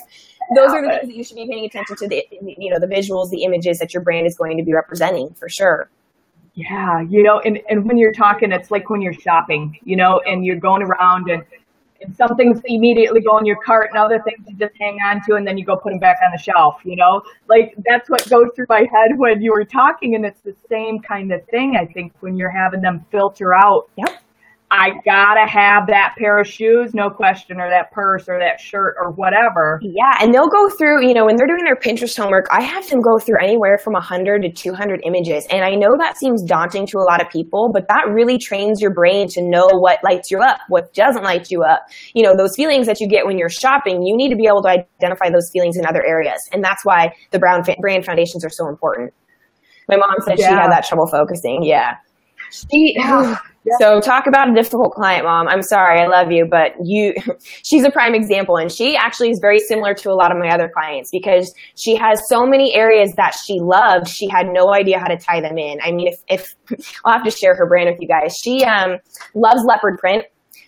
Those 0.54 0.72
are 0.72 0.82
the 0.82 0.88
things 0.98 1.08
that 1.08 1.16
you 1.16 1.24
should 1.24 1.36
be 1.36 1.46
paying 1.46 1.64
attention 1.64 1.96
to 1.96 2.08
the 2.08 2.24
you 2.58 2.70
know 2.70 2.78
the 2.78 2.86
visuals, 2.86 3.30
the 3.30 3.44
images 3.44 3.78
that 3.78 3.94
your 3.94 4.02
brand 4.02 4.26
is 4.26 4.36
going 4.36 4.56
to 4.58 4.64
be 4.64 4.74
representing 4.74 5.32
for 5.34 5.48
sure. 5.48 5.90
Yeah, 6.54 7.00
you 7.00 7.24
know, 7.24 7.40
and, 7.40 7.58
and 7.68 7.84
when 7.84 7.98
you're 7.98 8.12
talking, 8.12 8.52
it's 8.52 8.70
like 8.70 8.88
when 8.88 9.00
you're 9.00 9.12
shopping, 9.12 9.76
you 9.82 9.96
know, 9.96 10.20
and 10.24 10.44
you're 10.44 10.60
going 10.60 10.82
around 10.82 11.28
and 11.28 11.42
and 12.00 12.14
some 12.16 12.36
things 12.36 12.60
immediately 12.66 13.20
go 13.20 13.38
in 13.38 13.46
your 13.46 13.60
cart 13.62 13.90
and 13.90 13.98
other 13.98 14.20
things 14.22 14.38
you 14.46 14.56
just 14.56 14.74
hang 14.78 14.98
on 15.06 15.20
to 15.26 15.34
and 15.36 15.46
then 15.46 15.56
you 15.56 15.64
go 15.64 15.76
put 15.76 15.90
them 15.90 15.98
back 15.98 16.18
on 16.24 16.30
the 16.32 16.38
shelf 16.38 16.80
you 16.84 16.96
know? 16.96 17.22
Like 17.48 17.74
that's 17.84 18.08
what 18.10 18.28
goes 18.28 18.48
through 18.54 18.66
my 18.68 18.80
head 18.80 19.16
when 19.16 19.42
you 19.42 19.52
were 19.52 19.64
talking 19.64 20.14
and 20.14 20.24
it's 20.24 20.40
the 20.40 20.54
same 20.68 21.00
kind 21.00 21.32
of 21.32 21.44
thing 21.46 21.76
i 21.76 21.84
think 21.84 22.12
when 22.20 22.36
you're 22.36 22.50
having 22.50 22.80
them 22.80 23.04
filter 23.10 23.54
out. 23.54 23.88
Yep 23.96 24.23
I 24.70 24.90
gotta 25.04 25.46
have 25.48 25.86
that 25.88 26.14
pair 26.18 26.38
of 26.38 26.48
shoes, 26.48 26.94
no 26.94 27.08
question, 27.08 27.60
or 27.60 27.70
that 27.70 27.92
purse 27.92 28.28
or 28.28 28.40
that 28.40 28.60
shirt 28.60 28.96
or 29.00 29.12
whatever. 29.12 29.78
Yeah, 29.82 30.18
and 30.20 30.34
they'll 30.34 30.48
go 30.48 30.68
through, 30.68 31.06
you 31.06 31.14
know, 31.14 31.26
when 31.26 31.36
they're 31.36 31.46
doing 31.46 31.64
their 31.64 31.76
Pinterest 31.76 32.16
homework, 32.16 32.46
I 32.50 32.62
have 32.62 32.88
them 32.88 33.00
go 33.00 33.18
through 33.18 33.36
anywhere 33.40 33.78
from 33.78 33.92
100 33.92 34.42
to 34.42 34.50
200 34.50 35.00
images. 35.04 35.46
And 35.50 35.64
I 35.64 35.76
know 35.76 35.90
that 35.98 36.16
seems 36.16 36.42
daunting 36.42 36.86
to 36.88 36.98
a 36.98 37.06
lot 37.06 37.22
of 37.22 37.30
people, 37.30 37.70
but 37.72 37.86
that 37.88 38.08
really 38.12 38.36
trains 38.36 38.80
your 38.80 38.92
brain 38.92 39.28
to 39.28 39.42
know 39.42 39.68
what 39.70 40.00
lights 40.02 40.30
you 40.30 40.40
up, 40.40 40.58
what 40.68 40.92
doesn't 40.92 41.22
light 41.22 41.50
you 41.50 41.62
up. 41.62 41.86
You 42.14 42.24
know, 42.24 42.34
those 42.36 42.56
feelings 42.56 42.86
that 42.86 43.00
you 43.00 43.08
get 43.08 43.26
when 43.26 43.38
you're 43.38 43.50
shopping, 43.50 44.02
you 44.02 44.16
need 44.16 44.30
to 44.30 44.36
be 44.36 44.46
able 44.46 44.62
to 44.62 44.70
identify 44.70 45.30
those 45.30 45.50
feelings 45.52 45.76
in 45.76 45.86
other 45.86 46.04
areas. 46.04 46.40
And 46.52 46.64
that's 46.64 46.84
why 46.84 47.14
the 47.30 47.38
Brown 47.38 47.62
brand 47.80 48.04
foundations 48.04 48.44
are 48.44 48.50
so 48.50 48.68
important. 48.68 49.12
My 49.88 49.96
mom 49.96 50.16
said 50.24 50.38
yeah. 50.38 50.48
she 50.48 50.54
had 50.54 50.70
that 50.70 50.84
trouble 50.84 51.06
focusing. 51.06 51.62
Yeah. 51.62 51.96
She, 52.54 52.94
yeah. 52.96 53.36
So 53.80 54.00
talk 54.00 54.26
about 54.26 54.50
a 54.50 54.54
difficult 54.54 54.92
client, 54.92 55.24
mom. 55.24 55.48
I'm 55.48 55.62
sorry, 55.62 56.00
I 56.00 56.06
love 56.06 56.30
you, 56.30 56.46
but 56.48 56.72
you, 56.82 57.14
she's 57.62 57.84
a 57.84 57.90
prime 57.90 58.14
example. 58.14 58.56
And 58.56 58.70
she 58.70 58.96
actually 58.96 59.30
is 59.30 59.38
very 59.40 59.58
similar 59.58 59.94
to 59.94 60.10
a 60.10 60.14
lot 60.14 60.30
of 60.30 60.38
my 60.38 60.48
other 60.48 60.68
clients 60.68 61.10
because 61.10 61.54
she 61.74 61.96
has 61.96 62.20
so 62.28 62.46
many 62.46 62.74
areas 62.74 63.14
that 63.14 63.34
she 63.34 63.60
loved. 63.60 64.08
She 64.08 64.28
had 64.28 64.48
no 64.48 64.72
idea 64.72 64.98
how 64.98 65.06
to 65.06 65.16
tie 65.16 65.40
them 65.40 65.58
in. 65.58 65.78
I 65.82 65.92
mean, 65.92 66.08
if, 66.08 66.22
if 66.28 66.54
I'll 67.04 67.14
have 67.14 67.24
to 67.24 67.30
share 67.30 67.56
her 67.56 67.66
brand 67.66 67.90
with 67.90 68.00
you 68.00 68.08
guys, 68.08 68.36
she, 68.36 68.64
um, 68.64 68.98
loves 69.34 69.64
leopard 69.64 69.98
print, 69.98 70.24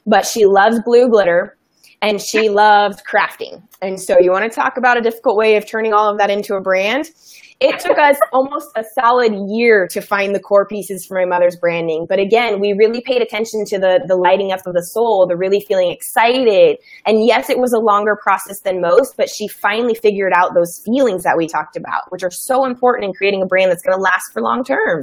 but 0.06 0.26
she 0.26 0.46
loves 0.46 0.80
blue 0.84 1.08
glitter 1.08 1.56
and 2.02 2.20
she 2.20 2.48
loves 2.48 3.02
crafting. 3.02 3.62
And 3.82 4.00
so 4.00 4.16
you 4.20 4.30
want 4.30 4.50
to 4.50 4.54
talk 4.54 4.76
about 4.78 4.96
a 4.96 5.02
difficult 5.02 5.36
way 5.36 5.56
of 5.56 5.66
turning 5.66 5.92
all 5.92 6.10
of 6.10 6.18
that 6.18 6.30
into 6.30 6.54
a 6.54 6.60
brand 6.60 7.10
it 7.58 7.80
took 7.80 7.96
us 7.96 8.18
almost 8.32 8.68
a 8.76 8.84
solid 8.94 9.32
year 9.48 9.88
to 9.88 10.02
find 10.02 10.34
the 10.34 10.40
core 10.40 10.66
pieces 10.66 11.06
for 11.06 11.18
my 11.18 11.24
mother's 11.24 11.56
branding. 11.56 12.04
But 12.06 12.18
again, 12.18 12.60
we 12.60 12.74
really 12.78 13.00
paid 13.00 13.22
attention 13.22 13.64
to 13.68 13.78
the, 13.78 14.04
the 14.06 14.14
lighting 14.14 14.52
up 14.52 14.60
of 14.66 14.74
the 14.74 14.82
soul, 14.82 15.26
the 15.26 15.36
really 15.36 15.60
feeling 15.66 15.90
excited. 15.90 16.76
And 17.06 17.24
yes, 17.24 17.48
it 17.48 17.58
was 17.58 17.72
a 17.72 17.78
longer 17.78 18.14
process 18.22 18.60
than 18.60 18.82
most, 18.82 19.16
but 19.16 19.30
she 19.30 19.48
finally 19.48 19.94
figured 19.94 20.32
out 20.34 20.52
those 20.54 20.82
feelings 20.84 21.22
that 21.22 21.36
we 21.38 21.46
talked 21.46 21.76
about, 21.76 22.02
which 22.10 22.22
are 22.22 22.30
so 22.30 22.66
important 22.66 23.06
in 23.06 23.14
creating 23.14 23.40
a 23.42 23.46
brand 23.46 23.70
that's 23.70 23.82
going 23.82 23.96
to 23.96 24.02
last 24.02 24.32
for 24.34 24.42
long 24.42 24.62
term. 24.62 25.00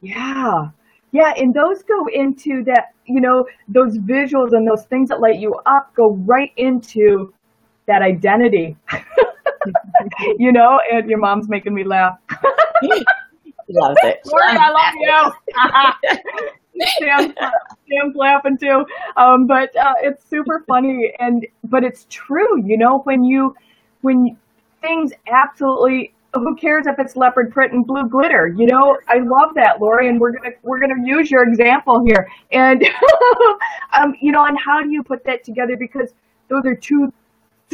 Yeah. 0.00 0.70
Yeah, 1.12 1.32
and 1.36 1.54
those 1.54 1.82
go 1.84 2.06
into 2.12 2.64
that, 2.64 2.94
you 3.04 3.20
know, 3.20 3.44
those 3.68 3.98
visuals 3.98 4.48
and 4.52 4.66
those 4.66 4.84
things 4.86 5.10
that 5.10 5.20
light 5.20 5.38
you 5.38 5.54
up 5.66 5.94
go 5.94 6.16
right 6.26 6.50
into 6.56 7.32
that 7.86 8.02
identity. 8.02 8.76
you 10.38 10.52
know, 10.52 10.78
and 10.92 11.08
your 11.08 11.18
mom's 11.18 11.48
making 11.48 11.74
me 11.74 11.84
laugh. 11.84 12.18
Loves 13.68 13.98
it. 14.02 14.20
Lori, 14.26 14.44
I 14.46 14.70
love 14.70 14.94
you. 15.00 16.86
Sam's, 16.98 17.34
Sam's 17.88 18.16
laughing 18.16 18.58
too. 18.58 18.84
Um, 19.16 19.46
but 19.46 19.74
uh, 19.76 19.94
it's 20.02 20.28
super 20.28 20.64
funny 20.68 21.12
and 21.18 21.46
but 21.64 21.84
it's 21.84 22.06
true, 22.10 22.62
you 22.64 22.76
know, 22.76 23.00
when 23.04 23.24
you 23.24 23.54
when 24.02 24.36
things 24.82 25.12
absolutely 25.26 26.12
who 26.34 26.56
cares 26.56 26.86
if 26.86 26.98
it's 26.98 27.16
leopard 27.16 27.52
print 27.52 27.72
and 27.72 27.86
blue 27.86 28.08
glitter? 28.08 28.52
You 28.56 28.66
know, 28.66 28.96
I 29.08 29.18
love 29.18 29.54
that, 29.54 29.80
Lori, 29.80 30.08
and 30.08 30.20
we're 30.20 30.32
gonna 30.32 30.54
we're 30.62 30.80
gonna 30.80 31.02
use 31.04 31.30
your 31.30 31.46
example 31.48 32.02
here. 32.06 32.28
And 32.52 32.84
um, 33.92 34.14
you 34.20 34.32
know, 34.32 34.44
and 34.44 34.58
how 34.58 34.82
do 34.82 34.90
you 34.90 35.02
put 35.02 35.24
that 35.24 35.44
together? 35.44 35.76
Because 35.78 36.12
those 36.48 36.64
are 36.66 36.74
two 36.74 37.12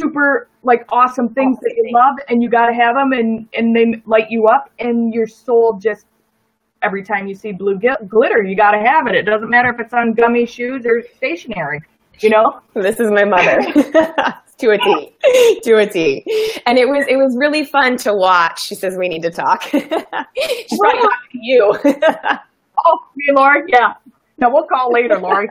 super 0.01 0.49
like 0.63 0.85
awesome 0.89 1.33
things 1.33 1.57
that 1.61 1.73
you 1.75 1.91
love 1.93 2.15
and 2.29 2.41
you 2.41 2.49
got 2.49 2.67
to 2.67 2.73
have 2.73 2.95
them 2.95 3.11
and 3.13 3.47
and 3.53 3.75
they 3.75 4.01
light 4.05 4.29
you 4.29 4.47
up 4.47 4.69
and 4.79 5.13
your 5.13 5.27
soul 5.27 5.77
just 5.81 6.05
every 6.81 7.03
time 7.03 7.27
you 7.27 7.35
see 7.35 7.51
blue 7.51 7.79
glitter 8.07 8.43
you 8.43 8.55
got 8.55 8.71
to 8.71 8.79
have 8.79 9.07
it 9.07 9.15
it 9.15 9.23
doesn't 9.23 9.49
matter 9.49 9.69
if 9.69 9.79
it's 9.79 9.93
on 9.93 10.13
gummy 10.13 10.45
shoes 10.45 10.85
or 10.85 11.03
stationery 11.15 11.81
you 12.19 12.29
know 12.29 12.59
this 12.73 12.99
is 12.99 13.11
my 13.11 13.23
mother 13.23 13.61
to 14.61 14.69
a 14.69 14.77
T, 14.77 15.61
to 15.63 15.77
a 15.77 15.87
T. 15.87 16.23
and 16.65 16.77
it 16.77 16.87
was 16.87 17.05
it 17.07 17.17
was 17.17 17.35
really 17.37 17.65
fun 17.65 17.97
to 17.97 18.13
watch. 18.13 18.63
She 18.63 18.75
says 18.75 18.95
we 18.97 19.09
need 19.09 19.23
to 19.23 19.31
talk. 19.31 19.63
She's 19.63 19.81
probably 19.81 21.01
talking 21.01 21.31
to 21.31 21.39
you. 21.41 21.79
oh, 22.85 22.99
me, 23.15 23.25
Lori. 23.35 23.63
Yeah. 23.67 23.93
No, 24.37 24.49
we'll 24.51 24.67
call 24.67 24.93
later, 24.93 25.19
Lori. 25.19 25.49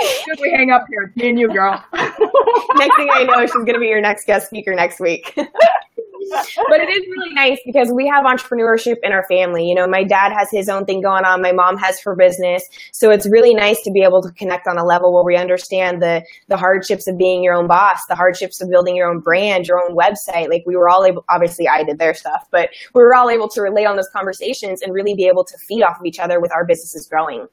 Should 0.00 0.40
we 0.40 0.50
hang 0.50 0.70
up 0.70 0.86
here? 0.88 1.02
It's 1.02 1.16
me 1.16 1.30
and 1.30 1.38
you, 1.38 1.48
girl. 1.52 1.82
next 1.92 2.96
thing 2.96 3.08
I 3.12 3.24
know, 3.24 3.40
she's 3.40 3.52
going 3.52 3.74
to 3.74 3.80
be 3.80 3.88
your 3.88 4.00
next 4.00 4.26
guest 4.26 4.46
speaker 4.46 4.74
next 4.74 5.00
week. 5.00 5.32
but 6.68 6.80
it 6.80 6.88
is 6.88 7.06
really 7.08 7.34
nice 7.34 7.58
because 7.64 7.90
we 7.92 8.06
have 8.06 8.24
entrepreneurship 8.24 8.96
in 9.02 9.12
our 9.12 9.24
family. 9.28 9.64
You 9.66 9.74
know, 9.74 9.86
my 9.86 10.04
dad 10.04 10.32
has 10.32 10.48
his 10.50 10.68
own 10.68 10.84
thing 10.84 11.00
going 11.00 11.24
on. 11.24 11.42
My 11.42 11.52
mom 11.52 11.76
has 11.78 12.00
her 12.00 12.14
business. 12.14 12.62
So 12.92 13.10
it's 13.10 13.28
really 13.28 13.54
nice 13.54 13.80
to 13.82 13.90
be 13.90 14.02
able 14.02 14.22
to 14.22 14.30
connect 14.32 14.66
on 14.66 14.78
a 14.78 14.84
level 14.84 15.12
where 15.12 15.24
we 15.24 15.36
understand 15.36 16.02
the, 16.02 16.22
the 16.48 16.56
hardships 16.56 17.06
of 17.08 17.16
being 17.18 17.42
your 17.42 17.54
own 17.54 17.66
boss, 17.66 18.00
the 18.08 18.14
hardships 18.14 18.60
of 18.60 18.68
building 18.70 18.96
your 18.96 19.10
own 19.10 19.20
brand, 19.20 19.66
your 19.66 19.82
own 19.82 19.96
website. 19.96 20.48
Like 20.48 20.64
we 20.66 20.76
were 20.76 20.88
all 20.88 21.04
able, 21.04 21.24
obviously 21.28 21.68
I 21.68 21.82
did 21.82 21.98
their 21.98 22.14
stuff, 22.14 22.46
but 22.50 22.70
we 22.94 23.02
were 23.02 23.14
all 23.14 23.30
able 23.30 23.48
to 23.48 23.62
relate 23.62 23.86
on 23.86 23.96
those 23.96 24.08
conversations 24.10 24.82
and 24.82 24.92
really 24.92 25.14
be 25.14 25.26
able 25.26 25.44
to 25.44 25.58
feed 25.58 25.82
off 25.82 25.98
of 25.98 26.06
each 26.06 26.18
other 26.18 26.40
with 26.40 26.52
our 26.52 26.64
businesses 26.64 27.06
growing. 27.08 27.46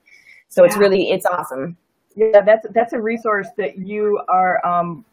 So 0.49 0.61
yeah. 0.61 0.67
it's 0.67 0.77
really, 0.77 1.11
it's 1.11 1.25
awesome. 1.25 1.77
Yeah, 2.15 2.41
that's, 2.41 2.65
that's 2.71 2.93
a 2.93 3.01
resource 3.01 3.47
that 3.57 3.77
you 3.77 4.21
are, 4.29 4.65
um, 4.65 5.05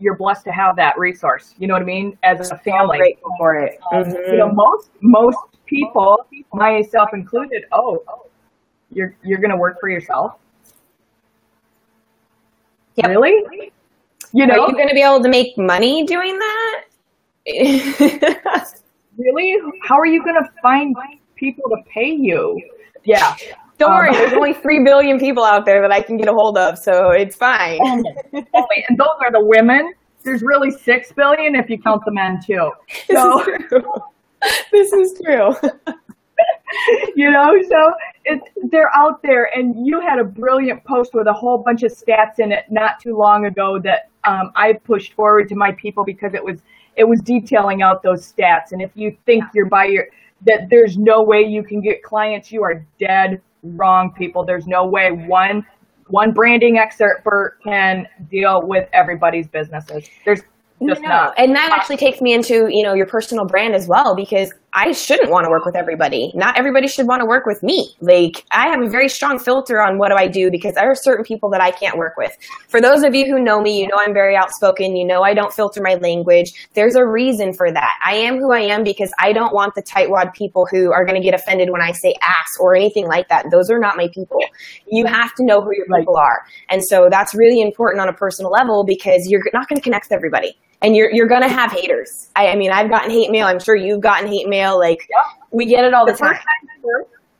you're 0.00 0.16
blessed 0.16 0.44
to 0.44 0.52
have 0.52 0.76
that 0.76 0.98
resource. 0.98 1.54
You 1.58 1.68
know 1.68 1.74
what 1.74 1.82
I 1.82 1.86
mean? 1.86 2.18
As 2.22 2.50
a 2.50 2.58
family, 2.58 2.98
grateful 2.98 3.34
for 3.38 3.54
it. 3.54 3.78
Um, 3.92 4.04
mm-hmm. 4.04 4.32
You 4.32 4.38
know, 4.38 4.50
most 4.52 4.90
most 5.02 5.38
people, 5.66 6.26
myself 6.52 7.10
included, 7.12 7.64
oh, 7.70 8.02
you're 8.90 9.14
you're 9.22 9.38
going 9.38 9.50
to 9.50 9.56
work 9.56 9.78
for 9.78 9.88
yourself. 9.88 10.34
Yep. 12.96 13.08
Really? 13.08 13.72
You 14.32 14.46
know, 14.46 14.64
are 14.64 14.68
you 14.68 14.74
going 14.74 14.88
to 14.88 14.94
be 14.94 15.02
able 15.02 15.22
to 15.22 15.28
make 15.28 15.56
money 15.58 16.04
doing 16.04 16.38
that? 16.38 16.84
really? 19.18 19.56
How 19.82 19.98
are 19.98 20.06
you 20.06 20.22
going 20.24 20.36
to 20.36 20.48
find 20.62 20.94
people 21.36 21.68
to 21.70 21.76
pay 21.88 22.10
you? 22.10 22.60
Yeah. 23.04 23.36
Don't 23.80 23.92
um, 23.92 23.96
worry, 23.96 24.12
there's 24.12 24.34
only 24.34 24.52
three 24.52 24.84
billion 24.84 25.18
people 25.18 25.42
out 25.42 25.64
there 25.64 25.80
that 25.80 25.90
I 25.90 26.02
can 26.02 26.18
get 26.18 26.28
a 26.28 26.34
hold 26.34 26.58
of, 26.58 26.78
so 26.78 27.12
it's 27.12 27.34
fine. 27.34 27.80
and 27.82 28.06
those 28.32 29.16
are 29.22 29.32
the 29.32 29.42
women. 29.42 29.94
There's 30.22 30.42
really 30.42 30.70
six 30.70 31.12
billion 31.12 31.54
if 31.54 31.70
you 31.70 31.80
count 31.80 32.02
the 32.04 32.12
men 32.12 32.38
too. 32.44 32.72
So, 33.10 33.42
this 33.42 33.56
is 33.58 33.68
true. 33.68 33.92
This 34.70 34.92
is 34.92 35.20
true. 35.24 35.54
you 37.16 37.30
know, 37.30 37.54
so 37.70 37.94
it's 38.26 38.46
they're 38.70 38.94
out 38.94 39.22
there, 39.22 39.48
and 39.56 39.86
you 39.86 39.98
had 39.98 40.18
a 40.18 40.24
brilliant 40.24 40.84
post 40.84 41.14
with 41.14 41.26
a 41.26 41.32
whole 41.32 41.56
bunch 41.56 41.82
of 41.82 41.90
stats 41.90 42.38
in 42.38 42.52
it 42.52 42.66
not 42.70 43.00
too 43.00 43.16
long 43.16 43.46
ago 43.46 43.78
that 43.82 44.10
um, 44.24 44.52
I 44.56 44.74
pushed 44.74 45.14
forward 45.14 45.48
to 45.48 45.54
my 45.54 45.72
people 45.72 46.04
because 46.04 46.34
it 46.34 46.44
was 46.44 46.60
it 46.96 47.04
was 47.04 47.22
detailing 47.22 47.80
out 47.80 48.02
those 48.02 48.30
stats. 48.30 48.72
And 48.72 48.82
if 48.82 48.90
you 48.94 49.16
think 49.24 49.44
you're 49.54 49.70
by 49.70 49.86
your 49.86 50.04
that 50.42 50.68
there's 50.68 50.98
no 50.98 51.22
way 51.22 51.40
you 51.40 51.62
can 51.62 51.80
get 51.80 52.02
clients, 52.02 52.52
you 52.52 52.62
are 52.62 52.84
dead 52.98 53.40
wrong, 53.62 54.12
people. 54.16 54.44
There's 54.44 54.66
no 54.66 54.86
way 54.86 55.10
one 55.10 55.66
one 56.08 56.32
branding 56.32 56.76
expert 56.76 57.58
can 57.62 58.06
deal 58.30 58.62
with 58.66 58.88
everybody's 58.92 59.46
businesses. 59.46 60.08
There's 60.24 60.40
just 60.84 61.02
no. 61.02 61.08
not. 61.08 61.34
And 61.38 61.54
that 61.54 61.70
actually 61.72 61.98
takes 61.98 62.20
me 62.20 62.32
into, 62.32 62.68
you 62.68 62.82
know, 62.82 62.94
your 62.94 63.06
personal 63.06 63.44
brand 63.44 63.74
as 63.74 63.86
well, 63.86 64.16
because 64.16 64.52
I 64.72 64.92
shouldn't 64.92 65.30
want 65.30 65.44
to 65.44 65.50
work 65.50 65.64
with 65.64 65.74
everybody. 65.74 66.30
Not 66.34 66.56
everybody 66.56 66.86
should 66.86 67.08
want 67.08 67.20
to 67.20 67.26
work 67.26 67.44
with 67.44 67.62
me. 67.62 67.94
Like, 68.00 68.44
I 68.52 68.68
have 68.68 68.80
a 68.80 68.88
very 68.88 69.08
strong 69.08 69.38
filter 69.38 69.80
on 69.80 69.98
what 69.98 70.10
do 70.10 70.16
I 70.16 70.28
do 70.28 70.50
because 70.50 70.74
there 70.74 70.88
are 70.88 70.94
certain 70.94 71.24
people 71.24 71.50
that 71.50 71.60
I 71.60 71.72
can't 71.72 71.98
work 71.98 72.16
with. 72.16 72.36
For 72.68 72.80
those 72.80 73.02
of 73.02 73.14
you 73.14 73.26
who 73.26 73.42
know 73.42 73.60
me, 73.60 73.80
you 73.80 73.88
know 73.88 73.96
I'm 73.98 74.14
very 74.14 74.36
outspoken. 74.36 74.94
You 74.94 75.04
know 75.04 75.22
I 75.22 75.34
don't 75.34 75.52
filter 75.52 75.82
my 75.82 75.94
language. 75.94 76.52
There's 76.74 76.94
a 76.94 77.04
reason 77.04 77.52
for 77.52 77.72
that. 77.72 77.90
I 78.04 78.14
am 78.14 78.38
who 78.38 78.52
I 78.52 78.60
am 78.60 78.84
because 78.84 79.12
I 79.18 79.32
don't 79.32 79.52
want 79.52 79.74
the 79.74 79.82
tightwad 79.82 80.34
people 80.34 80.68
who 80.70 80.92
are 80.92 81.04
going 81.04 81.20
to 81.20 81.24
get 81.24 81.34
offended 81.34 81.70
when 81.70 81.82
I 81.82 81.90
say 81.90 82.14
ass 82.22 82.56
or 82.60 82.76
anything 82.76 83.06
like 83.06 83.28
that. 83.28 83.46
Those 83.50 83.70
are 83.70 83.80
not 83.80 83.96
my 83.96 84.08
people. 84.14 84.38
You 84.86 85.06
have 85.06 85.34
to 85.34 85.44
know 85.44 85.62
who 85.62 85.74
your 85.74 85.86
people 85.98 86.16
are. 86.16 86.44
And 86.68 86.84
so 86.84 87.08
that's 87.10 87.34
really 87.34 87.60
important 87.60 88.00
on 88.00 88.08
a 88.08 88.14
personal 88.14 88.52
level 88.52 88.84
because 88.86 89.26
you're 89.28 89.42
not 89.52 89.68
going 89.68 89.78
to 89.78 89.82
connect 89.82 90.06
with 90.06 90.12
everybody 90.12 90.56
and 90.82 90.96
you're 90.96 91.10
you're 91.10 91.26
gonna 91.26 91.48
have 91.48 91.72
haters. 91.72 92.28
I, 92.36 92.48
I, 92.48 92.56
mean, 92.56 92.70
I've 92.70 92.90
gotten 92.90 93.10
hate 93.10 93.30
mail. 93.30 93.46
I'm 93.46 93.60
sure 93.60 93.76
you've 93.76 94.00
gotten 94.00 94.28
hate 94.28 94.48
mail. 94.48 94.78
Like 94.78 95.08
we 95.50 95.66
get 95.66 95.84
it 95.84 95.94
all 95.94 96.06
the, 96.06 96.12
the 96.12 96.18
time. 96.18 96.38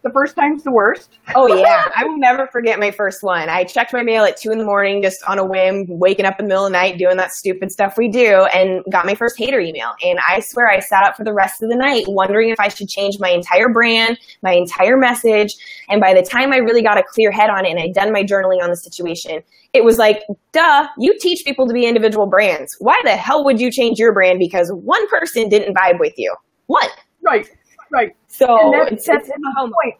The 0.02 0.10
first 0.10 0.34
time's 0.34 0.62
the 0.62 0.72
worst. 0.72 1.18
oh 1.34 1.54
yeah, 1.54 1.90
I 1.96 2.04
will 2.04 2.18
never 2.18 2.46
forget 2.46 2.78
my 2.78 2.90
first 2.90 3.22
one. 3.22 3.48
I 3.50 3.64
checked 3.64 3.92
my 3.92 4.02
mail 4.02 4.24
at 4.24 4.38
two 4.38 4.50
in 4.50 4.58
the 4.58 4.64
morning, 4.64 5.02
just 5.02 5.22
on 5.24 5.38
a 5.38 5.44
whim, 5.44 5.84
waking 5.88 6.24
up 6.24 6.40
in 6.40 6.46
the 6.46 6.48
middle 6.48 6.64
of 6.64 6.72
the 6.72 6.78
night, 6.78 6.96
doing 6.96 7.18
that 7.18 7.32
stupid 7.32 7.70
stuff 7.70 7.98
we 7.98 8.08
do, 8.08 8.46
and 8.54 8.82
got 8.90 9.04
my 9.04 9.14
first 9.14 9.36
hater 9.36 9.60
email. 9.60 9.92
And 10.02 10.18
I 10.26 10.40
swear, 10.40 10.68
I 10.68 10.80
sat 10.80 11.04
up 11.04 11.16
for 11.16 11.24
the 11.24 11.34
rest 11.34 11.62
of 11.62 11.68
the 11.68 11.76
night 11.76 12.04
wondering 12.08 12.48
if 12.48 12.58
I 12.58 12.68
should 12.68 12.88
change 12.88 13.18
my 13.20 13.28
entire 13.28 13.68
brand, 13.68 14.18
my 14.42 14.52
entire 14.52 14.96
message. 14.96 15.54
And 15.90 16.00
by 16.00 16.14
the 16.14 16.22
time 16.22 16.52
I 16.52 16.56
really 16.56 16.82
got 16.82 16.96
a 16.96 17.02
clear 17.02 17.30
head 17.30 17.50
on 17.50 17.66
it, 17.66 17.70
and 17.70 17.78
I'd 17.78 17.92
done 17.92 18.12
my 18.12 18.22
journaling 18.22 18.62
on 18.62 18.70
the 18.70 18.76
situation, 18.76 19.42
it 19.72 19.84
was 19.84 19.98
like, 19.98 20.22
duh, 20.52 20.88
you 20.98 21.16
teach 21.20 21.44
people 21.44 21.66
to 21.66 21.74
be 21.74 21.86
individual 21.86 22.26
brands. 22.26 22.74
Why 22.80 22.98
the 23.04 23.16
hell 23.16 23.44
would 23.44 23.60
you 23.60 23.70
change 23.70 23.98
your 23.98 24.12
brand 24.12 24.38
because 24.38 24.70
one 24.70 25.06
person 25.08 25.48
didn't 25.48 25.76
vibe 25.76 26.00
with 26.00 26.14
you? 26.16 26.34
What? 26.66 26.90
Right, 27.22 27.50
right. 27.90 28.16
So 28.28 28.72
that's, 28.72 29.06
that's 29.06 29.28
the 29.28 29.54
whole 29.56 29.70
point. 29.82 29.96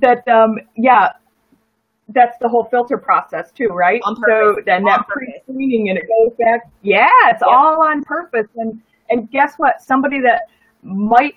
That 0.00 0.26
um, 0.28 0.58
yeah, 0.76 1.10
that's 2.08 2.36
the 2.40 2.48
whole 2.48 2.64
filter 2.70 2.98
process 2.98 3.50
too, 3.52 3.68
right? 3.68 4.00
So 4.04 4.56
then 4.64 4.84
that 4.84 5.06
pre-screening 5.08 5.88
and 5.90 5.98
it 5.98 6.04
goes 6.04 6.36
back. 6.38 6.70
Yeah, 6.82 7.08
it's 7.26 7.42
yeah. 7.46 7.54
all 7.54 7.84
on 7.84 8.02
purpose. 8.04 8.48
And 8.56 8.80
and 9.10 9.30
guess 9.30 9.54
what? 9.56 9.80
Somebody 9.82 10.20
that 10.20 10.42
might 10.82 11.34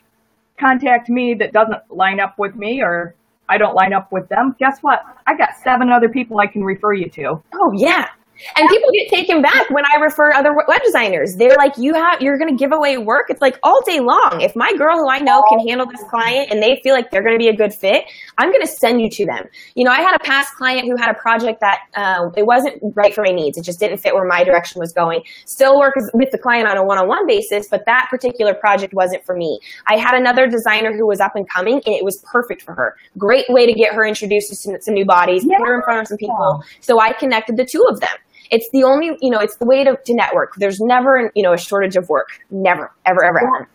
contact 0.60 1.10
me 1.10 1.34
that 1.34 1.54
doesn't 1.54 1.80
line 1.90 2.20
up 2.20 2.36
with 2.38 2.56
me 2.56 2.82
or 2.82 3.16
I 3.50 3.58
don't 3.58 3.76
line 3.76 3.94
up 3.94 4.12
with 4.12 4.30
them, 4.30 4.56
guess 4.60 4.80
what? 4.82 5.04
I 5.28 5.36
got 5.36 5.50
seven 5.62 5.90
other 5.90 6.08
people 6.08 6.40
I 6.40 6.48
can 6.48 6.64
refer 6.64 6.94
you 6.94 7.10
to. 7.10 7.42
Oh 7.54 7.72
yeah. 7.76 8.08
And 8.56 8.70
people 8.70 8.90
get 8.94 9.10
taken 9.10 9.42
back 9.42 9.70
when 9.70 9.84
I 9.86 10.02
refer 10.02 10.32
other 10.34 10.54
web 10.54 10.82
designers. 10.84 11.36
They're 11.36 11.56
like, 11.56 11.78
you 11.78 11.94
have, 11.94 12.22
you're 12.22 12.38
going 12.38 12.50
to 12.50 12.58
give 12.58 12.72
away 12.72 12.98
work. 12.98 13.28
It's 13.30 13.42
like 13.42 13.60
all 13.64 13.80
day 13.86 14.00
long. 14.00 14.42
If 14.42 14.56
my 14.56 14.72
girl 14.78 14.98
who 14.98 15.10
I 15.10 15.20
know 15.20 15.44
can 15.50 15.68
handle 15.68 15.86
this 15.88 16.04
client 16.10 16.52
and 16.52 16.62
they 16.62 16.80
feel 16.84 16.94
like 16.94 17.12
they're 17.12 17.24
going 17.24 17.36
to 17.36 17.40
be 17.40 17.50
a 17.50 17.56
good 17.56 17.74
fit, 17.74 18.06
I'm 18.38 18.50
going 18.52 18.62
to 18.62 18.68
send 18.68 19.02
you 19.02 19.10
to 19.10 19.26
them. 19.26 19.46
You 19.76 19.86
know, 19.86 19.92
I 19.92 20.02
had 20.02 20.16
a 20.16 20.20
past 20.20 20.56
client 20.56 20.88
who 20.88 20.96
had 20.98 21.10
a 21.10 21.14
project 21.14 21.62
that 21.62 21.80
uh, 21.96 22.30
it 22.36 22.46
wasn't 22.46 22.82
right 22.96 23.14
for 23.14 23.24
my 23.24 23.32
needs. 23.32 23.58
It 23.58 23.64
just 23.64 23.80
didn't 23.80 23.98
fit 23.98 24.14
where 24.14 24.26
my 24.26 24.44
direction 24.44 24.80
was 24.80 24.92
going. 24.92 25.24
Still 25.46 25.78
work 25.78 25.96
with 26.14 26.32
the 26.32 26.38
client 26.38 26.68
on 26.68 26.78
a 26.78 26.84
one-on-one 26.84 27.28
basis, 27.28 27.68
but 27.70 27.86
that 27.86 28.08
particular 28.10 28.54
project 28.54 28.94
wasn't 28.94 29.24
for 29.24 29.36
me. 29.36 29.60
I 29.88 29.98
had 29.98 30.16
another 30.16 30.48
designer 30.48 30.96
who 30.96 31.06
was 31.06 31.20
up 31.20 31.36
and 31.36 31.48
coming 31.50 31.76
and 31.86 31.96
it 31.96 32.04
was 32.04 32.18
perfect 32.32 32.64
for 32.64 32.74
her. 32.74 32.96
Great 33.18 33.46
way 33.50 33.66
to 33.66 33.74
get 33.74 33.94
her 33.94 34.04
introduced 34.04 34.50
to 34.50 34.56
some, 34.56 34.76
some 34.82 34.94
new 34.94 35.06
bodies, 35.06 35.46
yeah. 35.46 35.58
put 35.58 35.68
her 35.68 35.76
in 35.76 35.84
front 35.84 36.02
of 36.02 36.08
some 36.08 36.18
people. 36.18 36.64
So 36.80 37.00
I 37.00 37.14
connected 37.14 37.58
the 37.58 37.66
two 37.66 37.86
of 37.90 38.00
them 38.00 38.10
it's 38.52 38.70
the 38.72 38.84
only, 38.84 39.18
you 39.22 39.32
know, 39.32 39.40
it's 39.40 39.56
the 39.56 39.66
way 39.66 39.84
to, 39.86 39.98
to 40.06 40.14
network. 40.14 40.54
There's 40.58 40.80
never, 40.82 41.32
you 41.34 41.42
know, 41.42 41.54
a 41.54 41.58
shortage 41.58 41.96
of 41.96 42.10
work. 42.10 42.28
Never, 42.52 42.92
ever, 43.06 43.24
ever, 43.24 43.40
ever. 43.40 43.70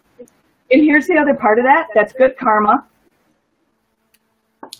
And 0.70 0.84
here's 0.84 1.06
the 1.06 1.16
other 1.16 1.34
part 1.34 1.58
of 1.58 1.64
that. 1.64 1.88
That's 1.94 2.12
good 2.12 2.36
karma. 2.38 2.86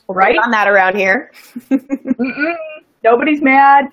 Right? 0.08 0.36
On 0.44 0.50
that 0.50 0.68
around 0.68 0.96
here. 0.96 1.32
Nobody's 3.04 3.42
mad. 3.42 3.86